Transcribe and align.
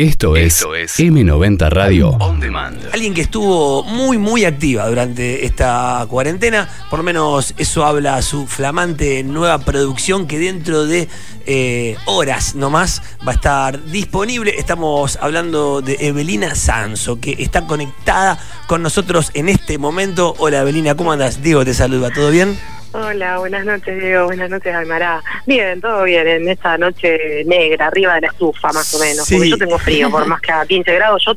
Esto 0.00 0.34
es, 0.34 0.64
M90 0.64 1.68
Radio 1.68 2.08
On 2.20 2.40
Demand. 2.40 2.78
Alguien 2.94 3.12
que 3.12 3.20
estuvo 3.20 3.84
muy, 3.84 4.16
muy 4.16 4.46
activa 4.46 4.88
durante 4.88 5.44
esta 5.44 6.06
cuarentena, 6.08 6.66
por 6.88 7.00
lo 7.00 7.02
menos 7.02 7.52
eso 7.58 7.84
habla 7.84 8.22
su 8.22 8.46
flamante 8.46 9.22
nueva 9.24 9.58
producción 9.58 10.26
que 10.26 10.38
dentro 10.38 10.86
de 10.86 11.06
eh, 11.44 11.98
horas 12.06 12.54
nomás 12.54 13.02
va 13.28 13.32
a 13.32 13.34
estar 13.34 13.84
disponible. 13.84 14.54
Estamos 14.56 15.18
hablando 15.20 15.82
de 15.82 15.98
Evelina 16.00 16.54
Sanso, 16.54 17.20
que 17.20 17.36
está 17.38 17.66
conectada 17.66 18.38
con 18.68 18.82
nosotros 18.82 19.30
en 19.34 19.50
este 19.50 19.76
momento. 19.76 20.34
Hola 20.38 20.60
Evelina, 20.62 20.94
¿cómo 20.94 21.12
andas? 21.12 21.42
Diego 21.42 21.62
te 21.62 21.74
saluda, 21.74 22.08
¿todo 22.10 22.30
bien? 22.30 22.58
Hola, 22.92 23.38
buenas 23.38 23.64
noches 23.64 24.00
Diego, 24.00 24.24
buenas 24.24 24.50
noches 24.50 24.74
Aymara. 24.74 25.22
Bien, 25.46 25.80
todo 25.80 26.02
bien, 26.02 26.26
en 26.26 26.48
esta 26.48 26.76
noche 26.76 27.44
negra, 27.44 27.86
arriba 27.86 28.16
de 28.16 28.22
la 28.22 28.26
estufa 28.28 28.72
más 28.72 28.92
o 28.94 28.98
menos, 28.98 29.28
porque 29.30 29.48
yo 29.48 29.58
tengo 29.58 29.78
frío, 29.78 30.10
por 30.10 30.26
más 30.28 30.40
que 30.40 30.50
a 30.50 30.66
15 30.66 30.92
grados, 30.94 31.22
yo 31.24 31.34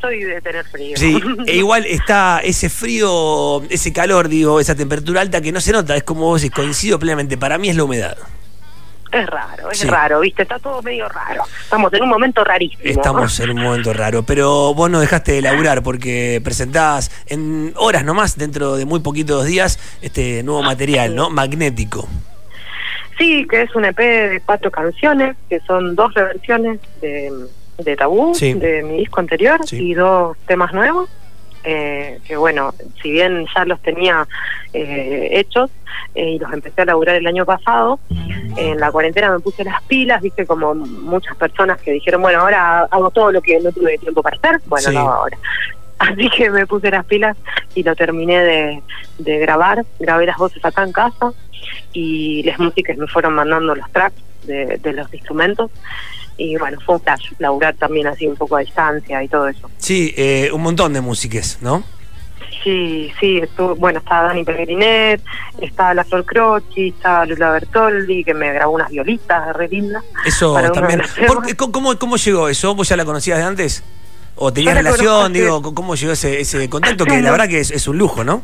soy 0.00 0.24
de 0.24 0.40
tener 0.40 0.64
frío. 0.64 0.96
Sí, 0.96 1.20
e 1.46 1.56
igual 1.56 1.86
está 1.86 2.40
ese 2.42 2.68
frío, 2.68 3.62
ese 3.70 3.92
calor, 3.92 4.28
digo, 4.28 4.58
esa 4.58 4.74
temperatura 4.74 5.20
alta 5.20 5.40
que 5.40 5.52
no 5.52 5.60
se 5.60 5.70
nota, 5.70 5.94
es 5.94 6.02
como 6.02 6.22
vos 6.22 6.42
decís, 6.42 6.54
coincido 6.54 6.98
plenamente, 6.98 7.38
para 7.38 7.56
mí 7.56 7.68
es 7.68 7.76
la 7.76 7.84
humedad. 7.84 8.16
Es 9.12 9.26
raro, 9.26 9.70
es 9.70 9.86
raro, 9.88 10.20
¿viste? 10.20 10.42
Está 10.42 10.58
todo 10.58 10.82
medio 10.82 11.08
raro. 11.08 11.42
Estamos 11.62 11.92
en 11.92 12.02
un 12.02 12.08
momento 12.08 12.44
rarísimo. 12.44 12.82
Estamos 12.84 13.40
en 13.40 13.50
un 13.50 13.62
momento 13.62 13.92
raro, 13.92 14.22
pero 14.22 14.72
vos 14.72 14.88
no 14.88 15.00
dejaste 15.00 15.32
de 15.32 15.42
laburar 15.42 15.82
porque 15.82 16.40
presentás 16.44 17.10
en 17.26 17.72
horas 17.76 18.04
nomás, 18.04 18.38
dentro 18.38 18.76
de 18.76 18.86
muy 18.86 19.00
poquitos 19.00 19.44
días, 19.46 19.78
este 20.00 20.42
nuevo 20.44 20.62
material, 20.62 21.16
¿no? 21.16 21.28
Magnético. 21.28 22.08
Sí, 23.18 23.46
que 23.50 23.62
es 23.62 23.74
un 23.74 23.84
EP 23.84 23.98
de 23.98 24.42
cuatro 24.46 24.70
canciones, 24.70 25.36
que 25.48 25.60
son 25.60 25.94
dos 25.96 26.14
reversiones 26.14 26.80
de, 27.02 27.30
de 27.78 27.96
Tabú, 27.96 28.32
de 28.32 28.82
mi 28.82 28.98
disco 28.98 29.20
anterior, 29.20 29.60
y 29.72 29.94
dos 29.94 30.36
temas 30.46 30.72
nuevos. 30.72 31.10
Eh, 31.62 32.18
que 32.26 32.36
bueno, 32.36 32.72
si 33.02 33.10
bien 33.10 33.46
ya 33.54 33.64
los 33.66 33.80
tenía 33.82 34.26
eh, 34.72 35.28
hechos 35.32 35.70
eh, 36.14 36.30
y 36.30 36.38
los 36.38 36.50
empecé 36.52 36.82
a 36.82 36.84
laburar 36.86 37.16
el 37.16 37.26
año 37.26 37.44
pasado, 37.44 38.00
en 38.56 38.80
la 38.80 38.90
cuarentena 38.90 39.30
me 39.30 39.40
puse 39.40 39.62
las 39.64 39.82
pilas, 39.82 40.22
viste, 40.22 40.46
como 40.46 40.74
muchas 40.74 41.36
personas 41.36 41.80
que 41.82 41.92
dijeron, 41.92 42.22
bueno, 42.22 42.40
ahora 42.40 42.88
hago 42.90 43.10
todo 43.10 43.30
lo 43.30 43.42
que 43.42 43.60
no 43.60 43.72
tuve 43.72 43.98
tiempo 43.98 44.22
para 44.22 44.36
hacer, 44.36 44.60
bueno, 44.66 44.90
no 44.92 45.00
ahora. 45.00 45.36
Así 45.98 46.30
que 46.30 46.50
me 46.50 46.66
puse 46.66 46.90
las 46.90 47.04
pilas 47.04 47.36
y 47.74 47.82
lo 47.82 47.94
terminé 47.94 48.42
de, 48.42 48.82
de 49.18 49.38
grabar, 49.38 49.84
grabé 49.98 50.24
las 50.24 50.38
voces 50.38 50.64
acá 50.64 50.82
en 50.82 50.92
casa 50.92 51.32
y 51.92 52.42
las 52.44 52.58
músicas 52.58 52.96
me 52.96 53.06
fueron 53.06 53.34
mandando 53.34 53.74
los 53.74 53.90
tracks 53.92 54.16
de, 54.44 54.78
de 54.78 54.92
los 54.94 55.12
instrumentos 55.12 55.70
y 56.40 56.56
bueno, 56.56 56.78
fue 56.84 56.94
un 56.94 57.02
flash, 57.02 57.32
laburar 57.38 57.74
también 57.74 58.06
así 58.06 58.26
un 58.26 58.34
poco 58.34 58.56
a 58.56 58.60
distancia 58.60 59.22
y 59.22 59.28
todo 59.28 59.46
eso. 59.46 59.70
Sí, 59.76 60.14
eh, 60.16 60.48
un 60.52 60.62
montón 60.62 60.94
de 60.94 61.02
músicas, 61.02 61.58
¿no? 61.60 61.84
Sí, 62.64 63.12
sí, 63.20 63.38
estuvo, 63.38 63.76
bueno, 63.76 63.98
estaba 63.98 64.28
Dani 64.28 64.42
Pellegrinet, 64.42 65.22
estaba 65.60 65.92
la 65.92 66.04
Flor 66.04 66.24
Croci, 66.24 66.88
estaba 66.88 67.26
Lula 67.26 67.50
Bertoldi, 67.50 68.24
que 68.24 68.32
me 68.32 68.52
grabó 68.54 68.72
unas 68.72 68.90
violitas 68.90 69.54
re 69.54 69.68
lindas. 69.68 70.02
Eso 70.24 70.54
también. 70.72 71.02
¿Cómo, 71.56 71.98
¿Cómo 71.98 72.16
llegó 72.16 72.48
eso? 72.48 72.74
¿Vos 72.74 72.88
ya 72.88 72.96
la 72.96 73.04
conocías 73.04 73.38
de 73.38 73.44
antes? 73.44 73.84
¿O 74.36 74.50
tenías 74.50 74.74
relación? 74.74 75.34
Digo, 75.34 75.74
¿cómo 75.74 75.94
llegó 75.94 76.12
ese, 76.12 76.40
ese 76.40 76.70
contacto? 76.70 77.04
Que 77.10 77.20
la 77.20 77.32
verdad 77.32 77.48
que 77.48 77.60
es, 77.60 77.70
es 77.70 77.86
un 77.86 77.98
lujo, 77.98 78.24
¿no? 78.24 78.42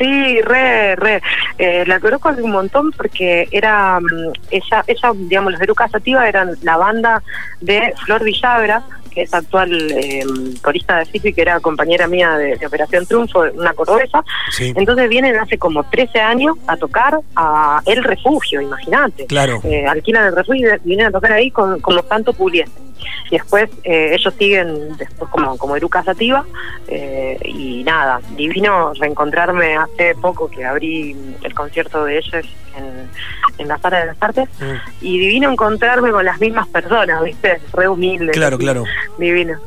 Sí, 0.00 0.40
re, 0.40 0.96
re. 0.96 1.20
Eh, 1.58 1.84
la 1.86 2.00
conozco 2.00 2.30
hace 2.30 2.40
un 2.40 2.52
montón 2.52 2.90
porque 2.92 3.46
era, 3.50 4.00
mm, 4.00 4.32
ella, 4.50 4.82
ella, 4.86 5.12
digamos, 5.14 5.52
los 5.52 5.60
de 5.60 5.66
Lucas 5.66 5.90
Sativa 5.90 6.26
eran 6.26 6.56
la 6.62 6.78
banda 6.78 7.22
de 7.60 7.92
Flor 8.06 8.24
Villagra, 8.24 8.82
que 9.10 9.22
es 9.22 9.34
actual 9.34 9.70
eh, 9.90 10.24
corista 10.62 10.98
de 10.98 11.04
Fifi, 11.04 11.34
que 11.34 11.42
era 11.42 11.60
compañera 11.60 12.06
mía 12.06 12.30
de, 12.38 12.58
Operación 12.66 13.04
Triunfo, 13.04 13.40
una 13.52 13.74
cordobesa. 13.74 14.24
Entonces 14.58 15.08
vienen 15.10 15.36
hace 15.36 15.58
como 15.58 15.84
13 15.84 16.18
años 16.18 16.56
a 16.66 16.78
tocar 16.78 17.18
a 17.36 17.82
El 17.84 18.02
Refugio, 18.02 18.62
imagínate. 18.62 19.26
Claro. 19.26 19.60
Eh, 19.64 19.84
alquilan 19.86 20.28
el 20.28 20.36
refugio 20.36 20.76
y 20.76 20.88
vienen 20.88 21.08
a 21.08 21.10
tocar 21.10 21.32
ahí 21.32 21.50
con, 21.50 21.78
con 21.80 21.94
los 21.94 22.08
tantos 22.08 22.34
pulientes 22.36 22.89
y 23.30 23.38
después 23.38 23.70
eh, 23.84 24.14
ellos 24.14 24.34
siguen 24.38 24.96
después 24.96 25.30
como, 25.30 25.56
como 25.56 25.76
Eruca 25.76 26.02
Sativa 26.02 26.44
eh, 26.88 27.38
y 27.44 27.82
nada, 27.84 28.20
divino 28.36 28.92
reencontrarme 28.94 29.76
hace 29.76 30.14
poco 30.14 30.48
que 30.50 30.64
abrí 30.64 31.16
el 31.42 31.54
concierto 31.54 32.04
de 32.04 32.18
ellos 32.18 32.46
en, 32.76 33.10
en 33.58 33.68
la 33.68 33.78
sala 33.78 34.00
de 34.00 34.06
las 34.06 34.16
artes 34.20 34.48
mm. 34.60 35.04
y 35.04 35.18
divino 35.18 35.50
encontrarme 35.50 36.10
con 36.10 36.24
las 36.24 36.40
mismas 36.40 36.68
personas, 36.68 37.22
viste, 37.22 37.60
re 37.72 37.88
humilde. 37.88 38.32
Claro, 38.32 38.58
claro. 38.58 38.84
Divino. 39.18 39.58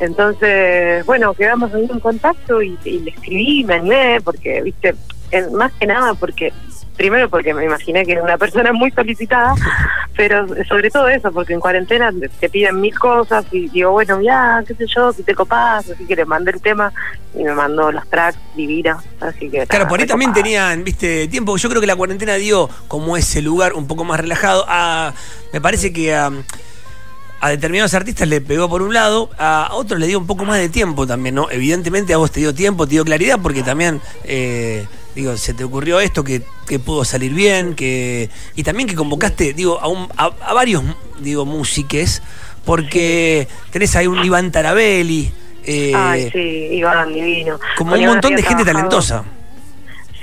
Entonces, 0.00 1.04
bueno, 1.06 1.32
quedamos 1.34 1.72
ahí 1.74 1.88
en 1.88 2.00
contacto 2.00 2.60
y, 2.60 2.76
y 2.84 2.98
le 3.00 3.10
escribí, 3.10 3.64
me 3.64 3.74
animé, 3.74 4.20
porque, 4.22 4.60
viste, 4.62 4.94
más 5.52 5.72
que 5.72 5.86
nada 5.86 6.14
porque 6.14 6.52
primero 6.96 7.28
porque 7.28 7.54
me 7.54 7.64
imaginé 7.64 8.04
que 8.04 8.12
era 8.12 8.22
una 8.22 8.38
persona 8.38 8.72
muy 8.72 8.90
solicitada, 8.90 9.54
pero 10.16 10.46
sobre 10.68 10.90
todo 10.90 11.08
eso, 11.08 11.32
porque 11.32 11.54
en 11.54 11.60
cuarentena 11.60 12.12
te 12.38 12.48
piden 12.48 12.80
mil 12.80 12.96
cosas 12.98 13.44
y 13.50 13.68
digo, 13.68 13.92
bueno, 13.92 14.20
ya, 14.20 14.62
qué 14.66 14.74
sé 14.74 14.86
yo, 14.86 15.12
si 15.12 15.22
te 15.22 15.34
copás, 15.34 15.90
así 15.90 16.04
que 16.06 16.16
le 16.16 16.24
mandé 16.24 16.52
el 16.52 16.60
tema 16.60 16.92
y 17.34 17.42
me 17.42 17.54
mandó 17.54 17.90
los 17.90 18.06
tracks 18.08 18.38
divina, 18.54 19.02
así 19.20 19.48
que... 19.48 19.66
Claro, 19.66 19.88
por 19.88 20.00
ahí 20.00 20.06
también 20.06 20.32
tenían, 20.32 20.84
viste, 20.84 21.28
tiempo, 21.28 21.56
yo 21.56 21.68
creo 21.68 21.80
que 21.80 21.86
la 21.86 21.96
cuarentena 21.96 22.34
dio 22.34 22.68
como 22.88 23.16
ese 23.16 23.42
lugar 23.42 23.72
un 23.72 23.86
poco 23.86 24.04
más 24.04 24.20
relajado, 24.20 24.64
a, 24.68 25.12
me 25.52 25.60
parece 25.60 25.92
que... 25.92 26.14
a 26.14 26.30
a 27.44 27.48
determinados 27.48 27.92
artistas 27.94 28.28
le 28.28 28.40
pegó 28.40 28.68
por 28.68 28.82
un 28.82 28.94
lado, 28.94 29.28
a 29.36 29.70
otros 29.72 29.98
le 29.98 30.06
dio 30.06 30.16
un 30.16 30.28
poco 30.28 30.44
más 30.44 30.58
de 30.58 30.68
tiempo 30.68 31.08
también, 31.08 31.34
¿no? 31.34 31.50
Evidentemente 31.50 32.14
a 32.14 32.16
vos 32.16 32.30
te 32.30 32.38
dio 32.38 32.54
tiempo, 32.54 32.86
te 32.86 32.92
dio 32.92 33.04
claridad, 33.04 33.40
porque 33.42 33.64
también 33.64 34.00
eh, 34.22 34.86
digo, 35.14 35.36
se 35.36 35.54
te 35.54 35.64
ocurrió 35.64 36.00
esto 36.00 36.24
que, 36.24 36.42
que, 36.66 36.78
pudo 36.78 37.04
salir 37.04 37.32
bien, 37.32 37.74
que 37.74 38.30
y 38.54 38.62
también 38.62 38.88
que 38.88 38.94
convocaste, 38.94 39.52
digo, 39.52 39.80
a, 39.80 39.88
un, 39.88 40.08
a, 40.16 40.52
varios, 40.54 40.82
digo, 41.20 41.44
músiques, 41.44 42.22
porque 42.64 43.48
tenés 43.70 43.94
ahí 43.96 44.06
un 44.06 44.24
Iván 44.24 44.52
Tarabelli. 44.52 45.32
Eh, 45.64 45.92
Ay, 45.94 46.30
sí, 46.32 46.38
Iván 46.72 47.12
divino. 47.12 47.58
Como 47.76 47.94
un 47.94 48.06
montón 48.06 48.34
de 48.34 48.42
gente 48.42 48.64
talentosa. 48.64 49.24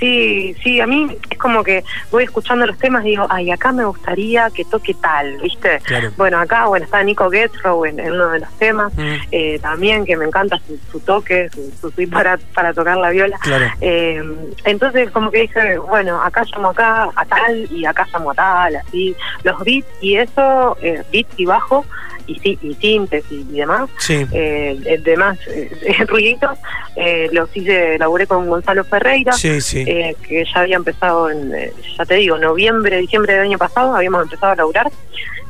Sí, 0.00 0.56
sí, 0.62 0.80
a 0.80 0.86
mí 0.86 1.14
es 1.28 1.38
como 1.38 1.62
que 1.62 1.84
voy 2.10 2.24
escuchando 2.24 2.66
los 2.66 2.78
temas 2.78 3.04
y 3.04 3.10
digo, 3.10 3.26
ay, 3.28 3.50
acá 3.50 3.70
me 3.70 3.84
gustaría 3.84 4.48
que 4.48 4.64
toque 4.64 4.94
tal, 4.94 5.36
¿viste? 5.42 5.78
Bueno, 6.16 6.38
acá, 6.38 6.66
bueno, 6.66 6.86
está 6.86 7.02
Nico 7.02 7.30
Getzrow 7.30 7.84
en, 7.84 8.00
uno 8.00 8.30
de 8.30 8.40
los 8.40 8.58
temas, 8.58 8.92
mm. 8.96 9.14
eh, 9.30 9.58
también 9.60 10.06
que 10.06 10.16
me 10.16 10.24
encanta 10.24 10.58
su, 10.90 11.00
toque, 11.00 11.50
su, 11.50 11.90
su 11.90 12.10
para, 12.10 12.38
para 12.54 12.72
tocar 12.72 12.96
la 12.96 13.10
viola. 13.10 13.38
Eh, 13.82 14.22
entonces, 14.64 15.10
como 15.10 15.30
que 15.30 15.42
dije, 15.42 15.76
bueno, 15.78 16.22
acá 16.22 16.44
llamo 16.50 16.70
acá 16.70 17.10
a 17.14 17.24
tal 17.26 17.68
y 17.70 17.84
acá 17.84 18.06
llamo 18.10 18.30
a 18.30 18.34
tal, 18.34 18.76
así, 18.76 19.14
los 19.44 19.62
beats 19.64 19.88
y 20.00 20.16
eso, 20.16 20.78
eh, 20.80 21.02
beats 21.12 21.34
y 21.36 21.44
bajo, 21.44 21.84
y, 22.30 22.58
y 22.62 22.74
tintes 22.74 23.24
y, 23.30 23.44
demás, 23.44 23.90
eh, 24.08 25.00
demás 25.02 25.38
eh, 25.48 25.70
ruiditos, 26.08 26.58
eh, 26.96 27.28
los 27.32 27.54
hice, 27.56 27.98
laburé 27.98 28.26
con 28.26 28.48
Gonzalo 28.48 28.84
Ferreira, 28.84 29.32
eh, 29.42 30.14
que 30.22 30.44
ya 30.44 30.60
había 30.60 30.76
empezado 30.76 31.30
en, 31.30 31.54
eh, 31.54 31.72
ya 31.96 32.04
te 32.04 32.14
digo, 32.14 32.38
noviembre, 32.38 32.98
diciembre 32.98 33.34
del 33.34 33.42
año 33.42 33.58
pasado, 33.58 33.94
habíamos 33.94 34.22
empezado 34.22 34.52
a 34.52 34.56
laburar 34.56 34.90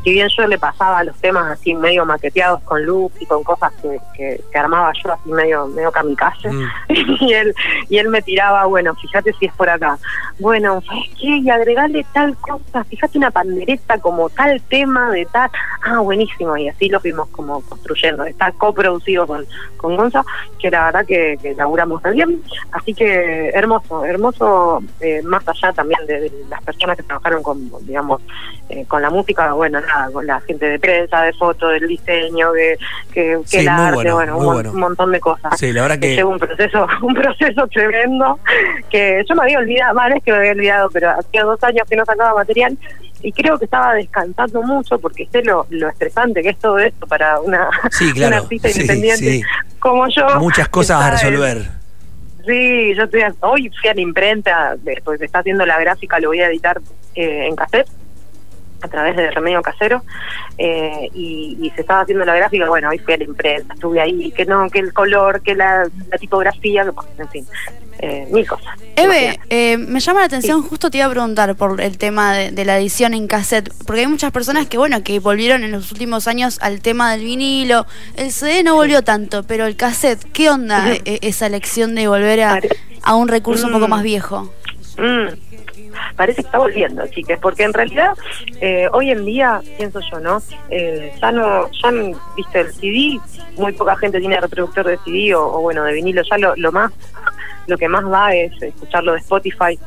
si 0.02 0.12
bien 0.12 0.28
yo 0.28 0.46
le 0.46 0.58
pasaba 0.58 1.04
los 1.04 1.16
temas 1.18 1.50
así 1.50 1.74
medio 1.74 2.06
maqueteados 2.06 2.62
con 2.62 2.84
luz 2.84 3.12
y 3.20 3.26
con 3.26 3.42
cosas 3.42 3.72
que, 3.82 4.40
que, 4.50 4.58
armaba 4.58 4.92
yo 5.02 5.12
así 5.12 5.30
medio 5.30 5.66
medio 5.68 5.92
kamikaze 5.92 6.50
mm. 6.50 6.68
y 7.20 7.32
él 7.32 7.54
y 7.88 7.98
él 7.98 8.08
me 8.08 8.22
tiraba 8.22 8.66
bueno 8.66 8.94
fíjate 8.94 9.32
si 9.34 9.46
es 9.46 9.52
por 9.54 9.68
acá 9.68 9.98
bueno 10.38 10.80
¿sabes 10.86 11.04
qué? 11.20 11.36
y 11.36 11.50
agregarle 11.50 12.04
tal 12.12 12.36
cosa 12.36 12.84
fíjate 12.84 13.18
una 13.18 13.30
pandereta 13.30 13.98
como 13.98 14.28
tal 14.30 14.60
tema 14.62 15.10
de 15.10 15.26
tal 15.26 15.50
ah 15.82 15.98
buenísimo 15.98 16.56
y 16.56 16.68
así 16.68 16.88
lo 16.88 17.00
fuimos 17.00 17.28
como 17.28 17.60
construyendo 17.62 18.24
está 18.24 18.52
coproducido 18.52 19.26
con 19.26 19.46
con 19.76 19.96
Gonza 19.96 20.24
que 20.58 20.70
la 20.70 20.86
verdad 20.86 21.06
que, 21.06 21.38
que 21.41 21.54
laburamos 21.54 22.03
bien 22.12 22.42
así 22.72 22.94
que 22.94 23.50
hermoso 23.50 24.04
hermoso 24.04 24.82
eh, 25.00 25.22
más 25.22 25.46
allá 25.46 25.72
también 25.72 26.06
de, 26.06 26.30
las 26.48 26.62
personas 26.62 26.96
que 26.96 27.03
trabajaron 27.03 27.42
con 27.42 27.70
digamos 27.86 28.20
eh, 28.68 28.84
con 28.86 29.03
la 29.03 29.10
música 29.10 29.53
bueno 29.53 29.80
con 30.13 30.27
la 30.27 30.41
gente 30.41 30.66
de 30.66 30.78
prensa, 30.78 31.22
de 31.22 31.33
foto, 31.34 31.69
del 31.69 31.87
diseño, 31.87 32.53
que, 32.53 32.77
que, 33.13 33.60
el 33.60 33.69
arte, 33.69 34.13
bueno, 34.13 34.39
un, 34.39 34.81
montón 34.81 35.13
de 35.13 35.21
cosas. 35.21 35.59
Sí, 35.59 35.72
la 35.72 35.83
verdad 35.83 35.98
que... 35.98 36.15
Lleva 36.16 36.31
un 36.31 36.39
proceso, 36.39 36.87
un 37.03 37.15
proceso 37.15 37.66
tremendo, 37.69 38.39
que 38.91 39.22
yo 39.28 39.34
me 39.34 39.42
había 39.42 39.59
olvidado, 39.59 39.95
mal 39.95 40.13
es 40.13 40.22
que 40.22 40.33
me 40.33 40.39
había 40.39 40.53
olvidado, 40.53 40.91
pero 40.91 41.10
hacía 41.10 41.45
dos 41.45 41.63
años 41.65 41.87
que 41.89 41.97
no 41.97 42.04
sacaba 42.04 42.34
material 42.34 42.77
y 43.22 43.33
creo 43.33 43.59
que 43.59 43.66
estaba 43.66 43.95
descansando 43.95 44.63
mucho 44.63 44.98
porque 44.98 45.28
sé 45.31 45.42
lo, 45.42 45.66
lo 45.69 45.91
estresante 45.91 46.42
que 46.42 46.48
es 46.51 46.59
todo 46.59 46.78
esto 46.78 47.07
para 47.07 47.39
una, 47.41 47.69
artista 48.33 48.71
independiente 48.71 49.42
como 49.78 50.09
yo. 50.09 50.27
Muchas 50.39 50.69
cosas 50.69 51.03
a 51.03 51.10
resolver. 51.10 51.69
sí, 52.47 52.95
yo 52.95 53.04
estoy, 53.04 53.22
hoy 53.41 53.71
fui 53.81 53.91
a 53.91 53.95
la 53.95 54.01
imprenta, 54.01 54.77
después 54.78 55.21
de 55.21 55.27
está 55.27 55.41
haciendo 55.41 55.66
la 55.66 55.78
gráfica, 55.78 56.19
lo 56.19 56.28
voy 56.28 56.41
a 56.41 56.48
editar 56.48 56.81
eh, 57.15 57.47
en 57.47 57.57
cassette 57.57 57.99
a 58.82 58.88
través 58.88 59.16
de 59.16 59.30
Remedio 59.30 59.62
Casero 59.62 60.03
eh, 60.59 61.09
y, 61.15 61.71
se 61.74 61.82
estaba 61.82 62.00
haciendo 62.00 62.24
la 62.24 62.34
gráfica, 62.34 62.68
bueno, 62.68 62.88
hoy 62.88 62.98
fui 62.98 63.15
a 63.15 63.16
la 63.16 63.24
imprenta, 63.24 63.74
estuve 63.74 64.00
ahí, 64.00 64.32
que 64.32 64.44
no, 64.44 64.68
que 64.68 64.80
el 64.80 64.92
color, 64.92 65.41
que 65.42 65.54
la, 65.54 65.88
tipografía, 66.18 66.84
que, 66.84 67.22
en 67.22 67.28
fin, 67.28 67.47
eh, 68.00 68.27
mil 68.30 68.47
cosas. 68.47 68.74
Eve, 68.97 69.38
eh, 69.50 69.77
me 69.77 70.00
llama 70.00 70.21
la 70.21 70.27
atención, 70.27 70.62
justo 70.62 70.91
te 70.91 70.98
iba 70.98 71.06
a 71.06 71.10
preguntar 71.10 71.54
por 71.54 71.80
el 71.80 71.97
tema 71.97 72.34
de, 72.34 72.65
la 72.65 72.78
edición 72.78 73.15
en 73.15 73.27
cassette, 73.27 73.72
porque 73.86 74.00
hay 74.03 74.06
muchas 74.06 74.32
personas 74.32 74.66
que, 74.66 74.78
bueno, 74.78 75.03
que 75.03 75.18
volvieron 75.21 75.65
en 75.65 75.71
los 75.71 75.92
últimos 75.92 76.27
años 76.27 76.59
al 76.60 76.80
tema 76.80 77.12
del 77.12 77.22
vinilo, 77.22 77.86
el 78.16 78.32
CD 78.32 78.62
no 78.62 78.74
volvió 78.74 79.03
tanto, 79.03 79.44
pero 79.44 79.66
el 79.66 79.77
cassette, 79.77 80.24
¿qué 80.32 80.50
onda 80.50 80.92
esa 81.04 81.47
elección 81.47 81.94
de 81.94 82.09
volver 82.09 82.42
a, 82.42 82.60
a 83.03 83.15
un 83.15 83.28
recurso 83.28 83.66
un 83.66 83.72
poco 83.72 83.86
mm. 83.86 83.91
más 83.91 84.03
viejo? 84.03 84.53
Mm 84.98 85.49
parece 86.16 86.42
que 86.42 86.47
está 86.47 86.59
volviendo, 86.59 87.07
chicas, 87.09 87.39
porque 87.41 87.65
en 87.65 87.72
realidad 87.72 88.13
eh, 88.60 88.89
hoy 88.92 89.10
en 89.10 89.25
día, 89.25 89.60
pienso 89.77 90.01
yo, 90.10 90.21
¿no? 90.21 90.42
Eh, 90.71 91.13
ya 91.21 91.33
no, 91.33 91.71
ya 91.71 91.91
viste 92.37 92.60
el 92.60 92.72
CD, 92.72 93.21
muy 93.57 93.72
poca 93.72 93.97
gente 93.97 94.21
tiene 94.21 94.41
reproductor 94.41 94.87
de 94.87 94.98
CD 95.04 95.34
o, 95.34 95.60
bueno, 95.60 95.84
de 95.84 95.92
vinilo, 95.92 96.22
ya 96.22 96.39
lo, 96.39 96.54
lo 96.57 96.72
más, 96.72 96.92
lo 97.66 97.77
que 97.78 97.89
más 97.89 98.04
va 98.04 98.34
es 98.34 98.53
escucharlo 98.63 99.13
de 99.13 99.19
Spotify 99.19 99.78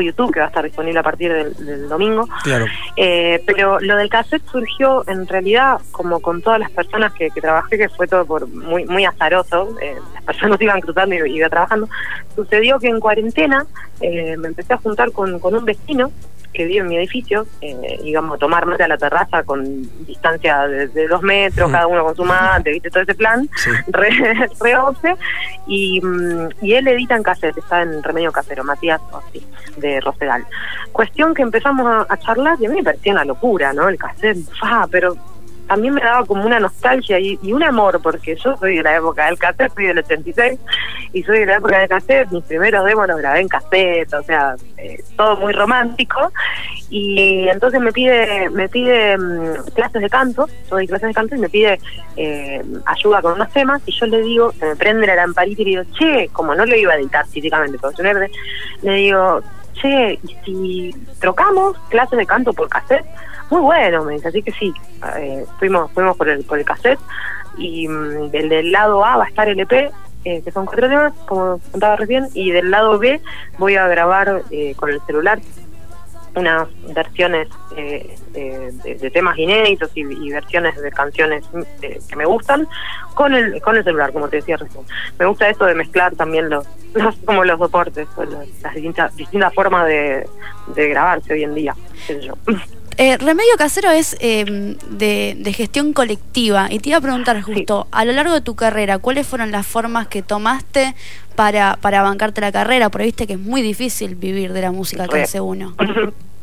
YouTube, 0.00 0.32
que 0.32 0.40
va 0.40 0.46
a 0.46 0.48
estar 0.48 0.64
disponible 0.64 0.98
a 1.00 1.02
partir 1.02 1.32
del, 1.32 1.88
domingo. 1.88 2.28
Claro. 2.42 2.66
Eh, 2.96 3.42
pero 3.46 3.80
lo 3.80 3.96
del 3.96 4.08
cassette 4.08 4.44
surgió 4.50 5.04
en 5.08 5.26
realidad, 5.26 5.80
como 5.90 6.20
con 6.20 6.42
todas 6.42 6.60
las 6.60 6.70
personas 6.70 7.12
que, 7.12 7.30
trabajé, 7.30 7.78
que 7.78 7.88
fue 7.88 8.06
todo 8.06 8.24
por 8.24 8.46
muy 8.46 8.84
muy 8.86 9.04
azaroso, 9.04 9.76
eh, 9.80 9.96
las 10.14 10.24
personas 10.24 10.60
iban 10.60 10.80
cruzando 10.80 11.14
y 11.14 11.36
iba 11.36 11.48
trabajando. 11.48 11.88
Sucedió 12.34 12.78
que 12.78 12.88
en 12.88 13.00
cuarentena 13.00 13.66
eh, 14.00 14.36
me 14.36 14.48
empecé 14.48 14.74
a 14.74 14.78
juntar 14.78 15.12
con, 15.12 15.38
con 15.38 15.54
un 15.54 15.64
vecino 15.64 16.10
que 16.54 16.64
vive 16.64 16.78
en 16.78 16.86
mi 16.86 16.96
edificio, 16.96 17.46
eh, 17.60 17.98
digamos, 18.02 18.38
tomar 18.38 18.64
mate 18.64 18.84
a 18.84 18.88
la 18.88 18.96
terraza 18.96 19.42
con 19.42 19.82
distancia 20.06 20.66
de, 20.68 21.08
dos 21.08 21.22
metros, 21.22 21.70
cada 21.70 21.86
uno 21.86 22.04
con 22.04 22.16
su 22.16 22.24
mate, 22.24 22.70
¿viste? 22.70 22.90
Todo 22.90 23.02
ese 23.02 23.14
plan, 23.14 23.48
re, 23.88 24.10
re 24.60 25.16
y, 25.66 26.00
mm, 26.00 26.48
y 26.62 26.74
él 26.74 26.88
edita 26.88 27.16
en 27.16 27.22
cassette, 27.22 27.58
está 27.58 27.82
en 27.82 28.02
Remedio 28.02 28.32
Casero, 28.32 28.64
Matías 28.64 29.00
de 29.76 30.00
Rosedal. 30.00 30.46
Cuestión 30.92 31.34
que 31.34 31.42
empezamos 31.42 32.06
a, 32.08 32.16
charlar 32.18 32.56
y 32.60 32.66
a 32.66 32.68
mí 32.70 32.76
me 32.76 32.84
parecía 32.84 33.12
una 33.12 33.24
locura, 33.24 33.72
¿no? 33.72 33.88
El 33.88 33.98
cassette, 33.98 34.38
fa, 34.58 34.86
pero 34.90 35.16
también 35.66 35.94
me 35.94 36.00
daba 36.00 36.24
como 36.26 36.44
una 36.44 36.60
nostalgia 36.60 37.18
y, 37.18 37.38
un 37.52 37.62
amor, 37.62 38.00
porque 38.02 38.36
yo 38.36 38.56
soy 38.56 38.76
de 38.76 38.82
la 38.82 38.96
época 38.96 39.26
del 39.26 39.38
cassette, 39.38 39.72
soy 39.74 39.86
del 39.86 39.98
86, 39.98 40.60
y 41.12 41.22
soy 41.22 41.40
de 41.40 41.46
la 41.46 41.56
época 41.56 41.78
del 41.78 41.88
cassette, 41.88 42.30
mis 42.30 42.44
primeros 42.44 42.84
demos 42.84 43.08
los 43.08 43.18
grabé 43.18 43.40
en 43.40 43.48
cassette, 43.48 44.12
o 44.12 44.22
sea, 44.22 44.56
eh, 44.76 45.02
todo 45.16 45.36
muy 45.36 45.52
romántico, 45.52 46.32
y 46.90 47.48
entonces 47.48 47.80
me 47.80 47.92
pide 47.92 48.50
me 48.50 48.68
pide 48.68 49.16
mm, 49.16 49.70
clases 49.74 50.02
de 50.02 50.10
canto, 50.10 50.46
yo 50.46 50.76
doy 50.76 50.86
clases 50.86 51.08
de 51.08 51.14
canto 51.14 51.34
y 51.34 51.38
me 51.38 51.48
pide 51.48 51.80
eh, 52.16 52.62
ayuda 52.86 53.22
con 53.22 53.32
unos 53.32 53.50
temas, 53.50 53.82
y 53.86 53.92
yo 53.92 54.06
le 54.06 54.22
digo, 54.22 54.52
se 54.52 54.66
me 54.66 54.76
prende 54.76 55.06
la 55.06 55.16
lamparita 55.16 55.62
y 55.62 55.64
le 55.64 55.70
digo, 55.70 55.82
che, 55.98 56.28
como 56.32 56.54
no 56.54 56.66
lo 56.66 56.76
iba 56.76 56.92
a 56.92 56.96
editar 56.96 57.26
físicamente, 57.26 57.78
porque 57.78 58.02
verde, 58.02 58.30
le 58.82 58.94
digo, 58.94 59.40
che, 59.74 60.18
¿y 60.22 60.36
si 60.44 60.94
trocamos 61.20 61.78
clases 61.88 62.18
de 62.18 62.26
canto 62.26 62.52
por 62.52 62.68
cassette? 62.68 63.06
Muy 63.50 63.60
bueno, 63.60 64.04
me 64.04 64.14
dice, 64.14 64.28
así 64.28 64.42
que 64.42 64.52
sí, 64.52 64.72
eh, 65.18 65.44
fuimos 65.58 65.90
fuimos 65.92 66.16
por 66.16 66.28
el, 66.28 66.44
por 66.44 66.58
el 66.58 66.64
cassette 66.64 67.00
y 67.56 67.86
mm, 67.88 68.30
del, 68.30 68.72
lado 68.72 69.04
A 69.04 69.16
va 69.16 69.24
a 69.24 69.28
estar 69.28 69.48
el 69.48 69.60
EP, 69.60 69.72
eh, 70.24 70.42
que 70.42 70.50
son 70.50 70.66
cuatro 70.66 70.88
temas, 70.88 71.12
como 71.26 71.60
contaba 71.70 71.96
recién, 71.96 72.28
y 72.34 72.50
del 72.50 72.70
lado 72.70 72.98
B 72.98 73.20
voy 73.58 73.76
a 73.76 73.86
grabar 73.86 74.42
eh, 74.50 74.74
con 74.76 74.90
el 74.90 75.00
celular 75.02 75.40
unas 76.36 76.68
versiones 76.92 77.48
eh, 77.76 78.16
de, 78.32 79.10
temas 79.10 79.38
inéditos 79.38 79.90
y, 79.94 80.32
versiones 80.32 80.80
de 80.80 80.90
canciones 80.90 81.44
que 81.80 82.16
me 82.16 82.24
gustan 82.24 82.66
con 83.14 83.34
el 83.34 83.60
con 83.62 83.76
el 83.76 83.84
celular 83.84 84.12
como 84.12 84.28
te 84.28 84.38
decía 84.38 84.56
recién 84.56 84.84
me 85.16 85.26
gusta 85.26 85.48
esto 85.48 85.64
de 85.64 85.76
mezclar 85.76 86.16
también 86.16 86.50
los, 86.50 86.66
como 87.24 87.44
los 87.44 87.56
soportes 87.60 88.08
las 88.62 88.74
distintas 88.74 89.14
distintas 89.14 89.54
formas 89.54 89.86
de, 89.86 90.28
de 90.74 90.88
grabarse 90.88 91.34
hoy 91.34 91.44
en 91.44 91.54
día 91.54 91.76
yo. 92.20 92.34
Eh, 92.96 93.16
Remedio 93.18 93.56
Casero 93.58 93.90
es 93.90 94.16
em, 94.20 94.76
de, 94.90 95.52
gestión 95.54 95.92
colectiva 95.92 96.68
y 96.70 96.78
te 96.78 96.90
iba 96.90 96.98
a 96.98 97.00
preguntar 97.00 97.40
justo, 97.42 97.86
a 97.90 98.04
lo 98.04 98.12
largo 98.12 98.32
de 98.34 98.40
tu 98.40 98.54
carrera, 98.54 98.98
¿cuáles 98.98 99.26
fueron 99.26 99.50
las 99.50 99.66
formas 99.66 100.06
que 100.08 100.22
tomaste 100.22 100.94
para, 101.34 101.76
para 101.80 102.02
bancarte 102.02 102.40
la 102.40 102.52
carrera? 102.52 102.90
Porque 102.90 103.06
viste 103.06 103.26
que 103.26 103.34
es 103.34 103.38
muy 103.40 103.62
difícil 103.62 104.14
vivir 104.14 104.52
de 104.52 104.62
la 104.62 104.72
música 104.72 105.08
que 105.08 105.22
hace 105.22 105.40
uno. 105.40 105.74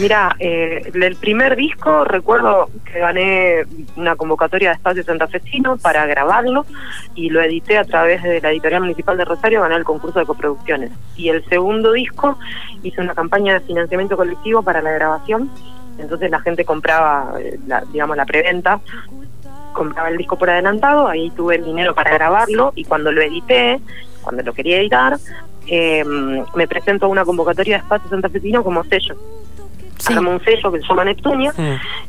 Mira, 0.00 0.34
eh, 0.38 0.90
el 0.92 1.16
primer 1.16 1.56
disco 1.56 2.04
recuerdo 2.04 2.68
que 2.84 2.98
gané 2.98 3.64
una 3.96 4.16
convocatoria 4.16 4.70
de 4.70 4.74
Espacio 4.76 5.04
Santafesino 5.04 5.76
para 5.76 6.06
grabarlo 6.06 6.64
y 7.14 7.30
lo 7.30 7.42
edité 7.42 7.78
a 7.78 7.84
través 7.84 8.22
de 8.22 8.40
la 8.40 8.50
Editorial 8.50 8.82
Municipal 8.82 9.16
de 9.16 9.24
Rosario, 9.24 9.60
gané 9.60 9.76
el 9.76 9.84
concurso 9.84 10.18
de 10.18 10.26
coproducciones. 10.26 10.90
Y 11.16 11.28
el 11.28 11.44
segundo 11.48 11.92
disco 11.92 12.38
hice 12.82 13.00
una 13.00 13.14
campaña 13.14 13.54
de 13.54 13.60
financiamiento 13.60 14.16
colectivo 14.16 14.62
para 14.62 14.82
la 14.82 14.92
grabación, 14.92 15.50
entonces 15.98 16.30
la 16.30 16.40
gente 16.40 16.64
compraba, 16.64 17.34
eh, 17.40 17.58
la, 17.66 17.82
digamos, 17.92 18.16
la 18.16 18.26
preventa 18.26 18.80
compraba 19.72 20.08
el 20.08 20.16
disco 20.16 20.38
por 20.38 20.48
adelantado, 20.48 21.08
ahí 21.08 21.30
tuve 21.30 21.56
el 21.56 21.64
dinero 21.64 21.94
para 21.94 22.14
grabarlo 22.14 22.72
y 22.74 22.84
cuando 22.84 23.12
lo 23.12 23.20
edité, 23.20 23.80
cuando 24.22 24.42
lo 24.42 24.54
quería 24.54 24.78
editar, 24.78 25.18
eh, 25.66 26.04
me 26.54 26.68
presento 26.68 27.06
a 27.06 27.08
una 27.08 27.24
convocatoria 27.24 27.76
de 27.76 27.82
espacio 27.82 28.10
santafesino 28.10 28.62
como 28.62 28.84
sello. 28.84 29.16
Sí. 29.98 30.12
un 30.16 30.42
sello 30.44 30.72
que 30.72 30.80
se 30.80 30.86
llama 30.86 31.04
Neptunia 31.04 31.54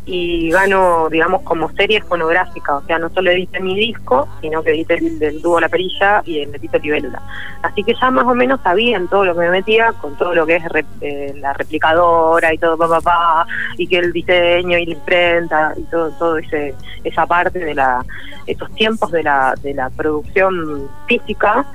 y 0.05 0.49
gano, 0.49 1.07
digamos, 1.09 1.43
como 1.43 1.71
serie 1.71 2.01
fonográfica. 2.01 2.77
O 2.77 2.85
sea, 2.85 2.97
no 2.99 3.09
solo 3.09 3.31
edité 3.31 3.59
mi 3.59 3.75
disco, 3.75 4.27
sino 4.41 4.63
que 4.63 4.71
edité 4.71 4.95
el 4.95 5.19
del 5.19 5.41
dúo 5.41 5.59
La 5.59 5.69
Perilla 5.69 6.21
y 6.25 6.39
el 6.39 6.53
edito 6.55 6.77
Libélula. 6.79 7.21
Así 7.61 7.83
que 7.83 7.93
ya 7.93 8.11
más 8.11 8.25
o 8.25 8.35
menos 8.35 8.59
sabía 8.61 8.97
en 8.97 9.07
todo 9.07 9.25
lo 9.25 9.33
que 9.33 9.41
me 9.41 9.49
metía, 9.49 9.93
con 9.93 10.15
todo 10.17 10.33
lo 10.33 10.45
que 10.45 10.57
es 10.57 10.63
eh, 11.01 11.33
la 11.37 11.53
replicadora 11.53 12.53
y 12.53 12.57
todo, 12.57 12.77
papá, 12.77 13.01
pa, 13.01 13.47
y 13.77 13.87
que 13.87 13.97
el 13.97 14.11
diseño 14.11 14.77
y 14.77 14.85
la 14.87 14.93
imprenta 14.93 15.73
y 15.77 15.83
todo, 15.83 16.09
todo 16.11 16.37
ese, 16.37 16.75
esa 17.03 17.25
parte 17.25 17.59
de 17.59 17.75
la, 17.75 18.03
estos 18.45 18.69
tiempos 18.75 19.11
de 19.11 19.23
la, 19.23 19.53
de 19.61 19.73
la 19.73 19.89
producción 19.91 20.89
física 21.07 21.65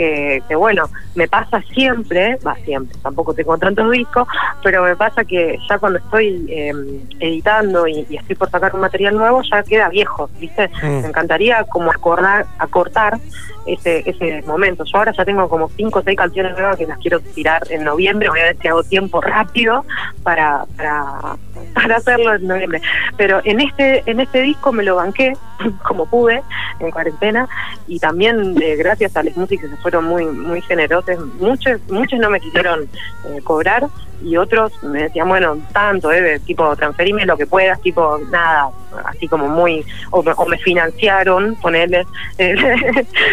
que, 0.00 0.56
bueno, 0.56 0.88
me 1.14 1.28
pasa 1.28 1.62
siempre, 1.74 2.36
va 2.46 2.54
siempre, 2.64 2.96
tampoco 3.02 3.34
tengo 3.34 3.58
tantos 3.58 3.90
discos, 3.90 4.26
pero 4.62 4.82
me 4.82 4.96
pasa 4.96 5.24
que 5.24 5.58
ya 5.68 5.78
cuando 5.78 5.98
estoy 5.98 6.46
em, 6.48 7.00
editando 7.18 7.86
y, 7.86 8.06
estoy 8.10 8.34
por 8.36 8.50
sacar 8.50 8.74
un 8.74 8.80
material 8.80 9.14
nuevo, 9.14 9.42
ya 9.42 9.62
queda 9.62 9.90
viejo, 9.90 10.30
¿viste? 10.38 10.70
Mm. 10.82 11.02
Me 11.02 11.08
encantaría 11.08 11.64
como 11.64 11.90
acordar, 11.90 12.46
acortar 12.58 13.18
ese, 13.66 14.02
ese 14.06 14.42
momento. 14.46 14.84
Yo 14.84 14.98
ahora 14.98 15.12
ya 15.12 15.24
tengo 15.24 15.48
como 15.48 15.68
cinco 15.76 15.98
o 15.98 16.02
seis 16.02 16.16
canciones 16.16 16.52
nuevas 16.52 16.76
que 16.76 16.86
las 16.86 16.98
quiero 16.98 17.20
tirar 17.20 17.62
en 17.70 17.84
noviembre, 17.84 18.30
voy 18.30 18.40
a 18.40 18.44
ver 18.44 18.56
si 18.60 18.68
hago 18.68 18.82
tiempo 18.82 19.20
rápido 19.20 19.84
para, 20.22 20.64
para, 20.76 21.36
para 21.74 21.96
hacerlo 21.96 22.34
en 22.34 22.46
noviembre. 22.46 22.80
Pero 23.16 23.40
en 23.44 23.60
este, 23.60 24.02
en 24.06 24.20
este 24.20 24.40
disco 24.42 24.72
me 24.72 24.82
lo 24.82 24.96
banqué 24.96 25.34
como 25.86 26.06
pude, 26.06 26.42
en 26.78 26.90
cuarentena, 26.90 27.48
y 27.86 27.98
también 27.98 28.54
eh, 28.62 28.76
gracias 28.76 29.16
a 29.16 29.22
las 29.22 29.36
músicas 29.36 29.70
que 29.70 29.76
se 29.76 29.82
fueron 29.90 30.04
muy, 30.04 30.24
muy 30.26 30.62
generosos, 30.62 31.18
muchos, 31.40 31.80
muchos 31.88 32.18
no 32.20 32.30
me 32.30 32.40
quisieron 32.40 32.82
eh, 33.24 33.40
cobrar, 33.42 33.86
y 34.22 34.36
otros 34.36 34.72
me 34.82 35.04
decían, 35.04 35.28
bueno, 35.28 35.58
tanto, 35.72 36.12
eh, 36.12 36.38
tipo, 36.40 36.76
transferime 36.76 37.26
lo 37.26 37.36
que 37.36 37.46
puedas, 37.46 37.80
tipo, 37.80 38.20
nada, 38.30 38.70
así 39.04 39.28
como 39.28 39.48
muy, 39.48 39.84
o, 40.10 40.22
me 40.46 40.58
financiaron, 40.58 41.56
ponerles, 41.56 42.06
eh, 42.38 42.54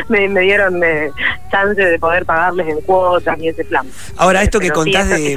me, 0.10 0.28
me, 0.30 0.42
dieron 0.42 0.84
eh, 0.84 1.12
chance 1.52 1.82
de 1.82 2.00
poder 2.00 2.26
pagarles 2.26 2.68
en 2.68 2.82
cuotas 2.82 3.38
y 3.40 3.50
ese 3.50 3.64
plan. 3.66 3.88
Ahora, 4.18 4.44
esto 4.44 4.60
que 4.60 4.72
contás 4.72 5.10
de, 5.10 5.34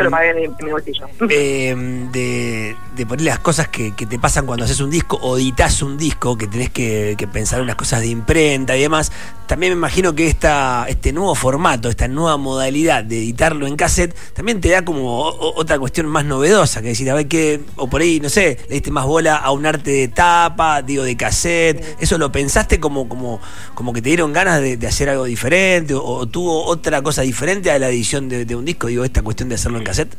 eh, 1.30 1.74
de, 2.12 2.76
de, 2.96 3.06
poner 3.06 3.24
las 3.24 3.38
cosas 3.38 3.68
que, 3.68 3.94
que, 3.94 4.06
te 4.06 4.18
pasan 4.18 4.46
cuando 4.46 4.64
haces 4.64 4.80
un 4.80 4.90
disco 4.90 5.18
o 5.22 5.38
editas 5.38 5.82
un 5.82 5.96
disco, 5.96 6.36
que 6.36 6.46
tenés 6.46 6.70
que, 6.70 7.14
que, 7.16 7.26
pensar 7.26 7.60
unas 7.60 7.76
cosas 7.76 8.00
de 8.00 8.08
imprenta 8.08 8.76
y 8.76 8.82
demás, 8.82 9.12
también 9.46 9.72
me 9.72 9.78
imagino 9.78 10.14
que 10.14 10.28
esta, 10.28 10.86
este 10.88 11.12
nuevo 11.12 11.34
formato, 11.34 11.88
esta 11.88 12.06
nueva 12.06 12.36
modalidad 12.36 13.02
de 13.02 13.18
editarlo 13.18 13.66
en 13.66 13.74
cassette, 13.74 14.14
también 14.32 14.60
te 14.60 14.68
da 14.68 14.84
como 14.84 15.24
otra 15.24 15.76
cuestión 15.78 16.06
más 16.06 16.24
novedosa, 16.24 16.80
que 16.82 16.88
decir, 16.88 17.10
a 17.10 17.14
ver 17.14 17.26
qué, 17.26 17.60
o 17.74 17.88
por 17.88 18.00
ahí, 18.00 18.20
no 18.20 18.28
sé, 18.28 18.58
le 18.68 18.74
diste 18.74 18.92
más 18.92 19.06
bola 19.06 19.34
a 19.34 19.50
un 19.50 19.66
arte 19.66 19.90
de 19.90 20.08
tapa, 20.10 20.82
digo, 20.82 21.04
de 21.04 21.16
cassette, 21.16 21.96
¿eso 22.00 22.18
lo 22.18 22.30
pensaste 22.32 22.80
como, 22.80 23.08
como, 23.08 23.40
como 23.74 23.92
que 23.92 24.02
te 24.02 24.10
dieron 24.10 24.32
ganas 24.32 24.60
de, 24.60 24.78
hacer 24.86 25.08
algo 25.08 25.24
diferente 25.24 25.94
o, 25.94 26.26
tuvo 26.26 26.64
otra 26.64 27.02
cosa 27.02 27.22
diferente 27.22 27.70
a 27.70 27.78
la 27.78 27.88
edición 27.88 28.28
de, 28.28 28.54
un 28.54 28.64
disco, 28.64 28.88
digo, 28.88 29.04
esta 29.04 29.22
cuestión 29.22 29.48
de 29.48 29.54
hacerlo 29.56 29.78
en 29.78 29.84
cassette? 29.84 30.14